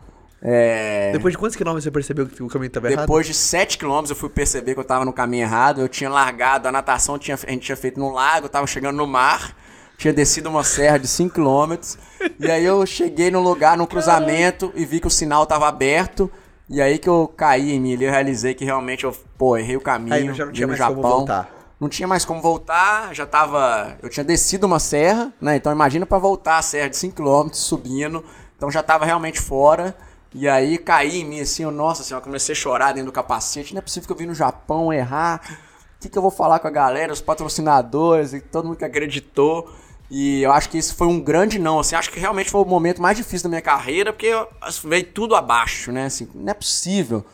É... 0.45 1.11
Depois 1.13 1.31
de 1.31 1.37
quantos 1.37 1.55
quilômetros 1.55 1.85
você 1.85 1.91
percebeu 1.91 2.27
que 2.27 2.43
o 2.43 2.47
caminho 2.47 2.67
estava 2.67 2.91
errado? 2.91 3.05
Depois 3.05 3.25
de 3.25 3.33
7 3.33 3.77
quilômetros 3.77 4.09
eu 4.09 4.15
fui 4.15 4.29
perceber 4.29 4.73
que 4.73 4.79
eu 4.79 4.83
estava 4.83 5.05
no 5.05 5.13
caminho 5.13 5.43
errado. 5.43 5.81
Eu 5.81 5.87
tinha 5.87 6.09
largado, 6.09 6.67
a 6.67 6.71
natação 6.71 7.17
tinha, 7.17 7.35
a 7.41 7.49
gente 7.51 7.63
tinha 7.63 7.77
feito 7.77 7.99
no 7.99 8.11
lago, 8.11 8.45
eu 8.45 8.49
tava 8.49 8.67
chegando 8.67 8.97
no 8.97 9.07
mar 9.07 9.55
tinha 9.97 10.13
descido 10.13 10.49
uma 10.49 10.63
serra 10.63 10.97
de 10.97 11.07
5 11.07 11.33
km. 11.33 11.77
E 12.39 12.51
aí 12.51 12.65
eu 12.65 12.85
cheguei 12.85 13.31
no 13.31 13.39
lugar, 13.39 13.77
no 13.77 13.87
cruzamento, 13.87 14.71
e 14.75 14.85
vi 14.85 14.99
que 14.99 15.07
o 15.07 15.09
sinal 15.09 15.43
estava 15.43 15.67
aberto. 15.67 16.29
E 16.69 16.81
aí 16.81 16.97
que 16.97 17.07
eu 17.07 17.31
caí 17.37 17.71
em 17.71 17.79
mim, 17.79 17.93
eu 17.93 18.11
realizei 18.11 18.53
que 18.53 18.65
realmente 18.65 19.03
eu, 19.03 19.15
pô, 19.37 19.57
errei 19.57 19.77
o 19.77 19.81
caminho. 19.81 20.13
Aí 20.13 20.33
já 20.33 20.45
não 20.45 20.51
tinha 20.51 20.67
mais 20.67 20.79
Japão. 20.79 20.95
como 20.95 21.07
voltar. 21.07 21.49
Não 21.79 21.89
tinha 21.89 22.07
mais 22.07 22.23
como 22.23 22.41
voltar, 22.41 23.13
já 23.13 23.25
tava. 23.25 23.97
Eu 24.01 24.09
tinha 24.09 24.23
descido 24.23 24.65
uma 24.65 24.79
serra, 24.79 25.33
né? 25.39 25.55
Então 25.55 25.71
imagina 25.71 26.05
para 26.05 26.17
voltar 26.17 26.57
a 26.57 26.61
serra 26.61 26.89
de 26.89 26.97
5 26.97 27.15
km 27.15 27.49
subindo. 27.53 28.23
Então 28.55 28.71
já 28.71 28.81
tava 28.81 29.05
realmente 29.05 29.39
fora. 29.39 29.95
E 30.33 30.47
aí 30.47 30.77
caí 30.77 31.21
em 31.21 31.25
mim 31.25 31.41
assim, 31.41 31.63
eu, 31.63 31.71
nossa 31.71 32.03
senhora, 32.03 32.23
comecei 32.23 32.53
a 32.53 32.55
chorar 32.55 32.93
dentro 32.93 33.11
do 33.11 33.13
capacete. 33.13 33.73
Não 33.73 33.79
é 33.79 33.81
possível 33.81 34.07
que 34.07 34.13
eu 34.13 34.17
vim 34.17 34.25
no 34.25 34.33
Japão 34.33 34.91
errar. 34.91 35.41
O 35.97 36.01
que, 36.01 36.09
que 36.09 36.17
eu 36.17 36.21
vou 36.21 36.31
falar 36.31 36.59
com 36.59 36.67
a 36.67 36.71
galera, 36.71 37.13
os 37.13 37.21
patrocinadores 37.21 38.33
e 38.33 38.41
todo 38.41 38.65
mundo 38.65 38.77
que 38.77 38.85
acreditou. 38.85 39.71
E 40.09 40.41
eu 40.41 40.51
acho 40.51 40.69
que 40.69 40.77
isso 40.77 40.95
foi 40.95 41.07
um 41.07 41.19
grande 41.19 41.57
não, 41.57 41.79
assim, 41.79 41.95
acho 41.95 42.11
que 42.11 42.19
realmente 42.19 42.51
foi 42.51 42.61
o 42.61 42.65
momento 42.65 43.01
mais 43.01 43.17
difícil 43.17 43.43
da 43.43 43.49
minha 43.49 43.61
carreira, 43.61 44.11
porque 44.11 44.31
veio 44.83 45.05
tudo 45.05 45.35
abaixo, 45.35 45.91
né, 45.91 46.05
assim, 46.05 46.29
não 46.35 46.51
é 46.51 46.53
possível. 46.53 47.25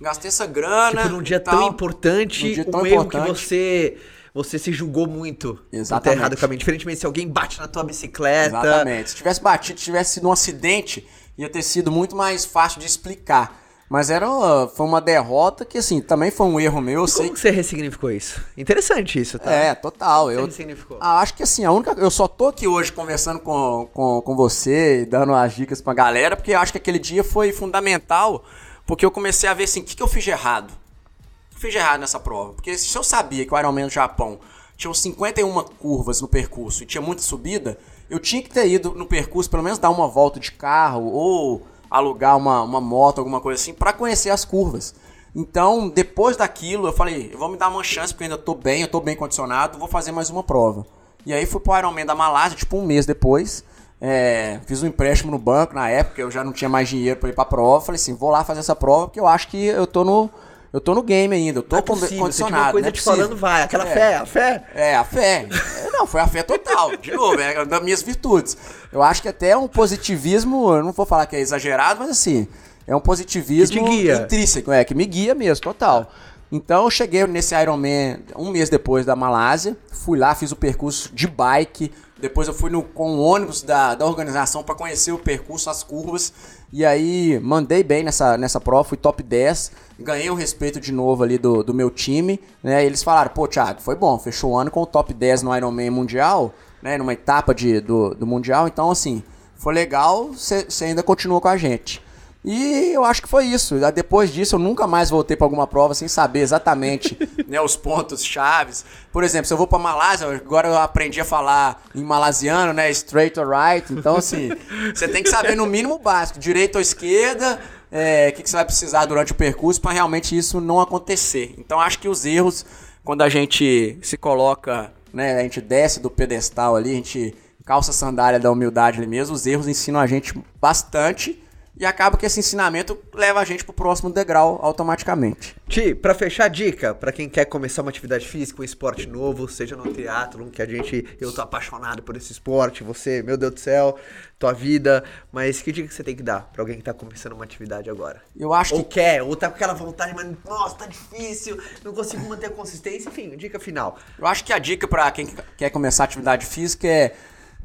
Gastei 0.00 0.28
essa 0.28 0.46
grana. 0.46 1.02
Tipo, 1.02 1.14
num 1.14 1.22
dia 1.22 1.38
tão 1.38 1.68
importante, 1.68 2.48
num 2.48 2.54
dia 2.54 2.64
tão 2.64 2.80
um 2.80 2.86
importante. 2.86 3.16
erro 3.16 3.34
que 3.34 3.40
você 3.40 3.98
você 4.34 4.58
se 4.58 4.72
julgou 4.72 5.06
muito 5.06 5.56
Exatamente. 5.72 6.12
ter 6.12 6.18
errado 6.18 6.32
o 6.32 6.36
caminho. 6.36 6.58
Diferentemente 6.58 6.98
se 6.98 7.06
alguém 7.06 7.28
bate 7.28 7.60
na 7.60 7.68
tua 7.68 7.84
bicicleta. 7.84 8.48
Exatamente. 8.48 9.10
Se 9.10 9.16
tivesse 9.16 9.40
batido, 9.40 9.78
se 9.78 9.84
tivesse 9.84 10.14
sido 10.14 10.28
um 10.28 10.32
acidente, 10.32 11.06
ia 11.36 11.48
ter 11.48 11.62
sido 11.62 11.90
muito 11.90 12.14
mais 12.16 12.44
fácil 12.44 12.80
de 12.80 12.86
explicar. 12.86 13.64
Mas 13.88 14.10
era 14.10 14.28
uma, 14.28 14.66
foi 14.66 14.86
uma 14.86 15.00
derrota 15.00 15.64
que, 15.64 15.78
assim, 15.78 16.00
também 16.00 16.30
foi 16.30 16.46
um 16.46 16.58
erro 16.58 16.80
meu. 16.80 17.02
Eu 17.02 17.06
sei... 17.06 17.26
Como 17.26 17.36
você 17.36 17.50
ressignificou 17.50 18.10
isso? 18.10 18.40
Interessante 18.56 19.20
isso, 19.20 19.38
tá? 19.38 19.52
É, 19.52 19.74
total. 19.74 20.26
Você 20.26 20.38
eu 20.38 20.46
ressignificou? 20.46 20.96
Ah, 21.00 21.20
acho 21.20 21.34
que, 21.34 21.42
assim, 21.42 21.64
a 21.64 21.70
única... 21.70 21.92
Eu 21.92 22.10
só 22.10 22.26
tô 22.26 22.48
aqui 22.48 22.66
hoje 22.66 22.90
conversando 22.90 23.40
com, 23.40 23.88
com, 23.92 24.22
com 24.22 24.34
você 24.34 25.02
e 25.02 25.04
dando 25.04 25.34
as 25.34 25.54
dicas 25.54 25.80
pra 25.80 25.92
galera, 25.92 26.34
porque 26.34 26.54
acho 26.54 26.72
que 26.72 26.78
aquele 26.78 26.98
dia 26.98 27.22
foi 27.22 27.52
fundamental, 27.52 28.42
porque 28.86 29.04
eu 29.04 29.10
comecei 29.10 29.48
a 29.48 29.54
ver, 29.54 29.64
assim, 29.64 29.80
o 29.80 29.84
que, 29.84 29.94
que 29.94 30.02
eu 30.02 30.08
fiz 30.08 30.24
de 30.24 30.30
errado? 30.30 30.70
O 30.70 31.50
que 31.50 31.56
eu 31.56 31.60
fiz 31.60 31.72
de 31.72 31.78
errado 31.78 32.00
nessa 32.00 32.18
prova? 32.18 32.54
Porque 32.54 32.76
se 32.78 32.96
eu 32.96 33.04
sabia 33.04 33.44
que 33.44 33.54
o 33.54 33.58
Ironman 33.58 33.86
do 33.86 33.92
Japão 33.92 34.40
tinha 34.76 34.92
51 34.92 35.62
curvas 35.78 36.20
no 36.20 36.26
percurso 36.26 36.82
e 36.82 36.86
tinha 36.86 37.02
muita 37.02 37.22
subida, 37.22 37.78
eu 38.08 38.18
tinha 38.18 38.42
que 38.42 38.50
ter 38.50 38.68
ido 38.68 38.92
no 38.94 39.06
percurso, 39.06 39.50
pelo 39.50 39.62
menos 39.62 39.78
dar 39.78 39.90
uma 39.90 40.08
volta 40.08 40.38
de 40.38 40.52
carro 40.52 41.06
ou 41.06 41.62
alugar 41.90 42.36
uma, 42.36 42.62
uma 42.62 42.80
moto, 42.80 43.18
alguma 43.18 43.40
coisa 43.40 43.60
assim, 43.60 43.72
para 43.72 43.92
conhecer 43.92 44.30
as 44.30 44.44
curvas. 44.44 44.94
Então, 45.34 45.88
depois 45.88 46.36
daquilo, 46.36 46.86
eu 46.86 46.92
falei, 46.92 47.30
eu 47.32 47.38
vou 47.38 47.48
me 47.48 47.56
dar 47.56 47.68
uma 47.68 47.82
chance, 47.82 48.12
porque 48.12 48.24
ainda 48.24 48.38
tô 48.38 48.54
bem, 48.54 48.82
eu 48.82 48.88
tô 48.88 49.00
bem 49.00 49.16
condicionado, 49.16 49.78
vou 49.78 49.88
fazer 49.88 50.12
mais 50.12 50.30
uma 50.30 50.42
prova. 50.42 50.86
E 51.26 51.32
aí 51.32 51.44
fui 51.46 51.60
pro 51.60 51.76
Ironman 51.76 52.06
da 52.06 52.14
Malásia, 52.14 52.56
tipo 52.56 52.76
um 52.76 52.84
mês 52.84 53.06
depois. 53.06 53.64
É, 54.00 54.60
fiz 54.66 54.82
um 54.82 54.86
empréstimo 54.86 55.30
no 55.30 55.38
banco 55.38 55.74
na 55.74 55.88
época, 55.88 56.20
eu 56.20 56.30
já 56.30 56.44
não 56.44 56.52
tinha 56.52 56.68
mais 56.68 56.88
dinheiro 56.88 57.18
para 57.18 57.30
ir 57.30 57.32
pra 57.32 57.44
prova. 57.44 57.84
Falei 57.84 57.96
assim, 57.96 58.14
vou 58.14 58.30
lá 58.30 58.44
fazer 58.44 58.60
essa 58.60 58.76
prova, 58.76 59.06
porque 59.06 59.18
eu 59.18 59.26
acho 59.26 59.48
que 59.48 59.64
eu 59.64 59.86
tô 59.86 60.04
no, 60.04 60.30
eu 60.74 60.80
tô 60.80 60.92
no 60.92 61.04
game 61.04 61.32
ainda, 61.32 61.60
eu 61.60 61.62
tô 61.62 61.76
é 61.76 61.82
possível, 61.82 62.18
condicionado. 62.18 62.64
Uma 62.64 62.72
coisa 62.72 62.88
é 62.88 62.90
te 62.90 63.00
falando, 63.00 63.36
vai, 63.36 63.62
aquela 63.62 63.88
é, 63.88 63.94
fé, 63.94 64.16
a 64.16 64.26
fé. 64.26 64.64
É, 64.74 64.96
a 64.96 65.04
fé. 65.04 65.46
É, 65.84 65.90
não, 65.92 66.04
foi 66.04 66.20
a 66.20 66.26
fé 66.26 66.42
total. 66.42 66.96
De 66.96 67.12
novo, 67.12 67.40
é 67.40 67.64
das 67.64 67.80
minhas 67.80 68.02
virtudes. 68.02 68.56
Eu 68.90 69.00
acho 69.00 69.22
que 69.22 69.28
até 69.28 69.56
um 69.56 69.68
positivismo, 69.68 70.74
eu 70.74 70.82
não 70.82 70.90
vou 70.90 71.06
falar 71.06 71.26
que 71.26 71.36
é 71.36 71.38
exagerado, 71.38 72.00
mas 72.00 72.10
assim, 72.10 72.48
é 72.88 72.96
um 72.96 72.98
positivismo 72.98 73.88
intrínseco, 73.88 74.72
é, 74.72 74.84
que 74.84 74.96
me 74.96 75.06
guia 75.06 75.32
mesmo, 75.32 75.62
total. 75.62 76.10
Então 76.50 76.82
eu 76.82 76.90
cheguei 76.90 77.24
nesse 77.24 77.54
Ironman 77.54 78.18
um 78.34 78.50
mês 78.50 78.68
depois 78.68 79.06
da 79.06 79.14
Malásia, 79.14 79.76
fui 79.92 80.18
lá, 80.18 80.34
fiz 80.34 80.50
o 80.50 80.56
percurso 80.56 81.08
de 81.14 81.28
bike, 81.28 81.92
depois 82.24 82.48
eu 82.48 82.54
fui 82.54 82.70
no, 82.70 82.82
com 82.82 83.16
o 83.16 83.20
ônibus 83.20 83.60
da, 83.60 83.94
da 83.94 84.06
organização 84.06 84.62
para 84.62 84.74
conhecer 84.74 85.12
o 85.12 85.18
percurso, 85.18 85.68
as 85.68 85.82
curvas. 85.82 86.32
E 86.72 86.82
aí 86.82 87.38
mandei 87.38 87.82
bem 87.82 88.02
nessa, 88.02 88.38
nessa 88.38 88.58
prova, 88.58 88.82
fui 88.82 88.96
top 88.96 89.22
10. 89.22 89.72
Ganhei 90.00 90.30
o 90.30 90.34
respeito 90.34 90.80
de 90.80 90.90
novo 90.90 91.22
ali 91.22 91.36
do, 91.36 91.62
do 91.62 91.74
meu 91.74 91.90
time. 91.90 92.40
Né? 92.62 92.82
Eles 92.82 93.02
falaram, 93.02 93.30
pô, 93.30 93.46
Thiago, 93.46 93.82
foi 93.82 93.94
bom, 93.94 94.18
fechou 94.18 94.52
o 94.52 94.56
ano 94.56 94.70
com 94.70 94.80
o 94.80 94.86
top 94.86 95.12
10 95.12 95.42
no 95.42 95.54
Ironman 95.54 95.90
Mundial, 95.90 96.54
né? 96.80 96.96
Numa 96.96 97.12
etapa 97.12 97.54
de, 97.54 97.78
do, 97.78 98.14
do 98.14 98.26
Mundial. 98.26 98.66
Então, 98.66 98.90
assim, 98.90 99.22
foi 99.54 99.74
legal, 99.74 100.32
você 100.32 100.66
ainda 100.80 101.02
continua 101.02 101.42
com 101.42 101.48
a 101.48 101.58
gente. 101.58 102.02
E 102.44 102.92
eu 102.92 103.04
acho 103.04 103.22
que 103.22 103.28
foi 103.28 103.46
isso. 103.46 103.76
Depois 103.94 104.30
disso, 104.30 104.56
eu 104.56 104.58
nunca 104.58 104.86
mais 104.86 105.08
voltei 105.08 105.34
para 105.34 105.46
alguma 105.46 105.66
prova 105.66 105.94
sem 105.94 106.06
saber 106.08 106.40
exatamente 106.40 107.16
né, 107.48 107.58
os 107.58 107.74
pontos 107.74 108.22
chaves. 108.22 108.84
Por 109.10 109.24
exemplo, 109.24 109.46
se 109.46 109.54
eu 109.54 109.56
vou 109.56 109.66
para 109.66 109.78
Malásia, 109.78 110.28
agora 110.28 110.68
eu 110.68 110.76
aprendi 110.76 111.18
a 111.20 111.24
falar 111.24 111.82
em 111.94 112.02
malasiano, 112.02 112.74
né, 112.74 112.90
straight 112.90 113.40
or 113.40 113.48
right. 113.48 113.90
Então, 113.90 114.16
assim, 114.16 114.50
você 114.94 115.08
tem 115.08 115.22
que 115.22 115.30
saber 115.30 115.56
no 115.56 115.64
mínimo 115.64 115.98
básico, 115.98 116.38
direita 116.38 116.76
ou 116.76 116.82
esquerda, 116.82 117.58
é, 117.90 118.28
o 118.28 118.36
que, 118.36 118.42
que 118.42 118.50
você 118.50 118.56
vai 118.56 118.64
precisar 118.66 119.06
durante 119.06 119.32
o 119.32 119.34
percurso 119.34 119.80
para 119.80 119.92
realmente 119.92 120.36
isso 120.36 120.60
não 120.60 120.80
acontecer. 120.80 121.54
Então, 121.56 121.80
acho 121.80 121.98
que 121.98 122.08
os 122.08 122.26
erros, 122.26 122.66
quando 123.02 123.22
a 123.22 123.28
gente 123.30 123.98
se 124.02 124.18
coloca, 124.18 124.92
né, 125.14 125.38
a 125.38 125.42
gente 125.42 125.62
desce 125.62 125.98
do 125.98 126.10
pedestal 126.10 126.76
ali, 126.76 126.90
a 126.90 126.96
gente 126.96 127.34
calça 127.64 127.90
a 127.90 127.94
sandália 127.94 128.38
da 128.38 128.50
humildade 128.50 128.98
ali 128.98 129.06
mesmo, 129.06 129.34
os 129.34 129.46
erros 129.46 129.66
ensinam 129.66 129.98
a 129.98 130.06
gente 130.06 130.38
bastante 130.60 131.42
E 131.76 131.84
acaba 131.84 132.16
que 132.16 132.24
esse 132.24 132.38
ensinamento 132.38 132.96
leva 133.12 133.40
a 133.40 133.44
gente 133.44 133.64
pro 133.64 133.72
próximo 133.72 134.08
degrau 134.08 134.60
automaticamente. 134.62 135.56
Ti, 135.68 135.92
pra 135.92 136.14
fechar 136.14 136.44
a 136.44 136.48
dica, 136.48 136.94
pra 136.94 137.10
quem 137.10 137.28
quer 137.28 137.46
começar 137.46 137.82
uma 137.82 137.90
atividade 137.90 138.28
física, 138.28 138.62
um 138.62 138.64
esporte 138.64 139.08
novo, 139.08 139.48
seja 139.48 139.74
no 139.74 139.92
teatro, 139.92 140.46
que 140.50 140.62
a 140.62 140.66
gente, 140.66 141.04
eu 141.20 141.32
tô 141.32 141.42
apaixonado 141.42 142.00
por 142.02 142.16
esse 142.16 142.30
esporte, 142.30 142.84
você, 142.84 143.22
meu 143.24 143.36
Deus 143.36 143.54
do 143.54 143.60
céu, 143.60 143.98
tua 144.38 144.52
vida, 144.52 145.02
mas 145.32 145.62
que 145.62 145.72
dica 145.72 145.88
que 145.88 145.94
você 145.94 146.04
tem 146.04 146.14
que 146.14 146.22
dar 146.22 146.48
pra 146.52 146.62
alguém 146.62 146.76
que 146.76 146.84
tá 146.84 146.94
começando 146.94 147.32
uma 147.32 147.44
atividade 147.44 147.90
agora? 147.90 148.22
Eu 148.36 148.52
acho 148.52 148.76
Ou 148.76 148.84
que 148.84 148.94
quer, 148.94 149.22
ou 149.22 149.34
tá 149.34 149.48
com 149.48 149.56
aquela 149.56 149.74
vontade, 149.74 150.14
mas 150.14 150.28
nossa, 150.44 150.76
tá 150.76 150.86
difícil, 150.86 151.58
não 151.82 151.92
consigo 151.92 152.28
manter 152.28 152.46
a 152.46 152.50
consistência, 152.50 153.08
enfim, 153.08 153.36
dica 153.36 153.58
final. 153.58 153.98
Eu 154.16 154.26
acho 154.28 154.44
que 154.44 154.52
a 154.52 154.58
dica 154.60 154.86
para 154.86 155.10
quem 155.10 155.26
quer 155.56 155.70
começar 155.70 156.04
atividade 156.04 156.46
física 156.46 156.86
é 156.86 157.16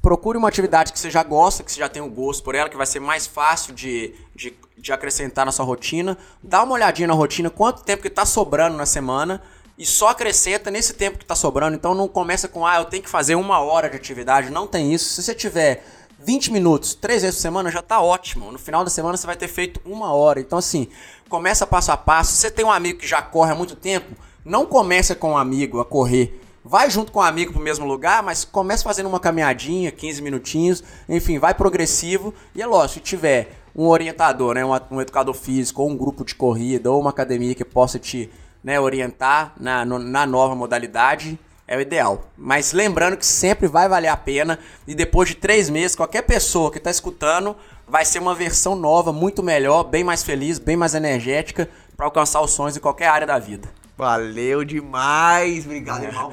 procure 0.09 0.39
uma 0.39 0.47
atividade 0.47 0.91
que 0.91 0.97
você 0.97 1.11
já 1.11 1.21
gosta, 1.21 1.63
que 1.63 1.71
você 1.71 1.79
já 1.79 1.87
tem 1.87 2.01
o 2.01 2.09
gosto 2.09 2.41
por 2.41 2.55
ela, 2.55 2.67
que 2.67 2.75
vai 2.75 2.87
ser 2.87 2.99
mais 2.99 3.27
fácil 3.27 3.75
de, 3.75 4.15
de, 4.35 4.51
de 4.75 4.91
acrescentar 4.91 5.45
na 5.45 5.51
sua 5.51 5.63
rotina. 5.63 6.17
Dá 6.41 6.63
uma 6.63 6.73
olhadinha 6.73 7.07
na 7.07 7.13
rotina, 7.13 7.47
quanto 7.47 7.83
tempo 7.83 8.01
que 8.01 8.09
tá 8.09 8.25
sobrando 8.25 8.75
na 8.75 8.87
semana 8.87 9.39
e 9.77 9.85
só 9.85 10.07
acrescenta 10.07 10.71
nesse 10.71 10.95
tempo 10.95 11.19
que 11.19 11.25
tá 11.25 11.35
sobrando. 11.35 11.75
Então 11.75 11.93
não 11.93 12.07
começa 12.07 12.47
com, 12.47 12.65
ah, 12.65 12.77
eu 12.77 12.85
tenho 12.85 13.03
que 13.03 13.09
fazer 13.09 13.35
uma 13.35 13.59
hora 13.59 13.87
de 13.87 13.97
atividade. 13.97 14.49
Não 14.49 14.65
tem 14.65 14.91
isso. 14.91 15.13
Se 15.13 15.21
você 15.21 15.35
tiver 15.35 15.85
20 16.17 16.53
minutos, 16.53 16.95
três 16.95 17.21
vezes 17.21 17.35
por 17.35 17.43
semana, 17.43 17.69
já 17.69 17.83
tá 17.83 18.01
ótimo. 18.01 18.51
No 18.51 18.57
final 18.57 18.83
da 18.83 18.89
semana 18.89 19.15
você 19.15 19.27
vai 19.27 19.35
ter 19.35 19.47
feito 19.47 19.79
uma 19.85 20.11
hora. 20.11 20.39
Então, 20.39 20.57
assim, 20.57 20.87
começa 21.29 21.67
passo 21.67 21.91
a 21.91 21.97
passo. 21.97 22.31
Se 22.31 22.37
você 22.37 22.49
tem 22.49 22.65
um 22.65 22.71
amigo 22.71 22.97
que 22.97 23.07
já 23.07 23.21
corre 23.21 23.51
há 23.51 23.55
muito 23.55 23.75
tempo, 23.75 24.15
não 24.43 24.65
começa 24.65 25.13
com 25.13 25.33
um 25.33 25.37
amigo 25.37 25.79
a 25.79 25.85
correr. 25.85 26.41
Vai 26.63 26.89
junto 26.89 27.11
com 27.11 27.19
um 27.19 27.23
amigo 27.23 27.53
pro 27.53 27.61
mesmo 27.61 27.85
lugar, 27.85 28.21
mas 28.21 28.43
começa 28.43 28.83
fazendo 28.83 29.07
uma 29.07 29.19
caminhadinha, 29.19 29.91
15 29.91 30.21
minutinhos, 30.21 30.83
enfim, 31.07 31.39
vai 31.39 31.53
progressivo. 31.53 32.33
E 32.53 32.61
é 32.61 32.65
lógico, 32.65 32.95
se 32.95 32.99
tiver 32.99 33.51
um 33.75 33.87
orientador, 33.87 34.55
né, 34.55 34.65
um, 34.65 34.71
um 34.91 35.01
educador 35.01 35.33
físico, 35.33 35.81
ou 35.81 35.89
um 35.89 35.95
grupo 35.97 36.25
de 36.25 36.35
corrida, 36.35 36.91
ou 36.91 36.99
uma 36.99 37.11
academia 37.11 37.55
que 37.55 37.63
possa 37.63 37.97
te 37.97 38.29
né, 38.63 38.79
orientar 38.79 39.53
na, 39.59 39.85
no- 39.85 39.99
na 39.99 40.25
nova 40.25 40.53
modalidade, 40.53 41.39
é 41.65 41.77
o 41.77 41.81
ideal. 41.81 42.25
Mas 42.37 42.73
lembrando 42.73 43.15
que 43.15 43.25
sempre 43.25 43.67
vai 43.67 43.87
valer 43.87 44.07
a 44.09 44.17
pena 44.17 44.59
e 44.87 44.93
depois 44.93 45.29
de 45.29 45.35
três 45.35 45.69
meses, 45.69 45.95
qualquer 45.95 46.23
pessoa 46.23 46.71
que 46.71 46.77
está 46.77 46.89
escutando 46.91 47.55
vai 47.87 48.03
ser 48.03 48.19
uma 48.19 48.35
versão 48.35 48.75
nova, 48.75 49.13
muito 49.13 49.41
melhor, 49.41 49.83
bem 49.83 50.03
mais 50.03 50.23
feliz, 50.23 50.59
bem 50.59 50.75
mais 50.75 50.93
energética 50.93 51.69
para 51.95 52.05
alcançar 52.05 52.41
os 52.41 52.51
sonhos 52.51 52.75
em 52.75 52.79
qualquer 52.79 53.07
área 53.07 53.25
da 53.27 53.39
vida. 53.39 53.69
Valeu 53.99 54.63
demais, 54.63 55.65
obrigado, 55.65 56.05
irmão. 56.05 56.31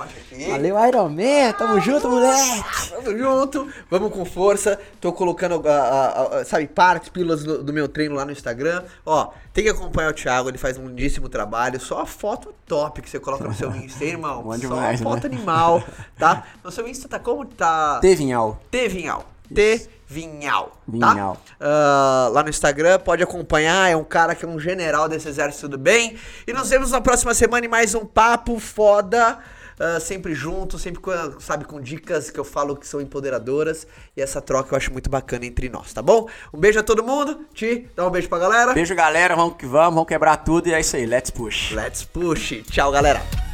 Valeu, 0.51 0.77
Iron 0.87 1.09
Man, 1.09 1.53
tamo 1.59 1.81
junto, 1.81 2.09
moleque! 2.09 2.65
Tamo 2.91 3.19
junto, 3.19 3.69
vamos 3.91 4.13
com 4.13 4.25
força. 4.25 4.79
Tô 5.01 5.13
colocando, 5.13 5.61
ah, 5.67 6.45
sabe, 6.47 6.69
partes, 6.69 7.09
pílulas 7.09 7.43
do, 7.43 7.65
do 7.65 7.73
meu 7.73 7.89
treino 7.89 8.15
lá 8.15 8.25
no 8.25 8.31
Instagram. 8.31 8.85
Ó, 9.05 9.33
tem 9.53 9.65
que 9.65 9.71
acompanhar 9.71 10.11
o 10.11 10.15
Thiago, 10.15 10.49
ele 10.49 10.59
faz 10.59 10.79
um 10.79 10.87
lindíssimo 10.87 11.29
trabalho. 11.29 11.81
Só 11.81 12.03
a 12.03 12.07
foto 12.07 12.55
top 12.69 13.03
que 13.03 13.11
você 13.11 13.19
coloca 13.19 13.43
no 13.43 13.53
seu 13.53 13.75
Insta, 13.75 14.05
hein, 14.05 14.11
irmão. 14.11 14.45
Bom 14.45 14.53
Só 14.53 14.59
demais, 14.59 15.01
a 15.01 15.03
foto 15.03 15.29
né? 15.29 15.35
animal, 15.35 15.83
tá? 16.17 16.45
No 16.63 16.71
seu 16.71 16.87
Insta 16.87 17.09
tá 17.09 17.19
como? 17.19 17.45
Tá. 17.47 17.99
Tevinhal. 17.99 18.63
T 18.71 18.89
Vinhal. 18.89 19.25
T 19.53 19.89
Vinhal. 20.07 20.81
Vinhal. 20.87 21.37
Tá? 21.37 21.41
Ah, 21.61 22.29
lá 22.33 22.43
no 22.43 22.49
Instagram, 22.49 22.99
pode 23.01 23.23
acompanhar. 23.23 23.91
É 23.91 23.97
um 23.97 24.05
cara 24.05 24.35
que 24.35 24.45
é 24.45 24.49
um 24.49 24.59
general 24.59 25.09
desse 25.09 25.29
exército, 25.29 25.63
tudo 25.69 25.79
bem? 25.79 26.17
E 26.47 26.53
nos 26.53 26.71
vemos 26.71 26.93
na 26.93 27.01
próxima 27.01 27.35
semana 27.35 27.67
em 27.67 27.69
mais 27.69 27.95
um 27.95 28.05
papo 28.07 28.59
foda. 28.59 29.39
ah, 29.79 30.01
sempre 30.01 30.35
junto, 30.35 30.79
sempre 30.79 31.01
com, 31.01 31.11
sabe, 31.41 31.65
com 31.65 31.81
dicas 31.81 32.31
que 32.31 32.39
eu 32.41 32.45
falo 32.45 32.77
que 32.77 32.87
são 32.87 33.01
empoderadoras. 33.01 33.87
E 34.17 34.23
essa 34.23 34.41
troca 34.41 34.75
eu 34.75 34.77
acho 34.77 34.93
muito 34.93 35.11
bacana 35.11 35.45
entre 35.45 35.69
nós, 35.69 35.93
tá 35.93 36.01
bom? 36.01 36.29
Um 36.53 36.59
beijo 36.59 36.79
a 36.79 36.83
todo 36.83 37.03
mundo. 37.03 37.45
Ti, 37.53 37.89
dá 37.95 38.07
um 38.07 38.11
beijo 38.11 38.29
pra 38.29 38.39
galera. 38.39 38.73
Beijo, 38.73 38.95
galera, 38.95 39.35
vamos 39.35 39.57
que 39.57 39.67
vamos, 39.67 39.95
vamos 39.95 40.09
quebrar 40.09 40.37
tudo 40.39 40.69
e 40.69 40.75
é 40.75 40.81
isso 40.81 40.97
aí, 40.97 41.05
let's 41.05 41.31
push. 41.31 41.73
Let's 41.73 42.05
push. 42.05 42.63
Tchau, 42.71 42.91
galera. 42.91 43.46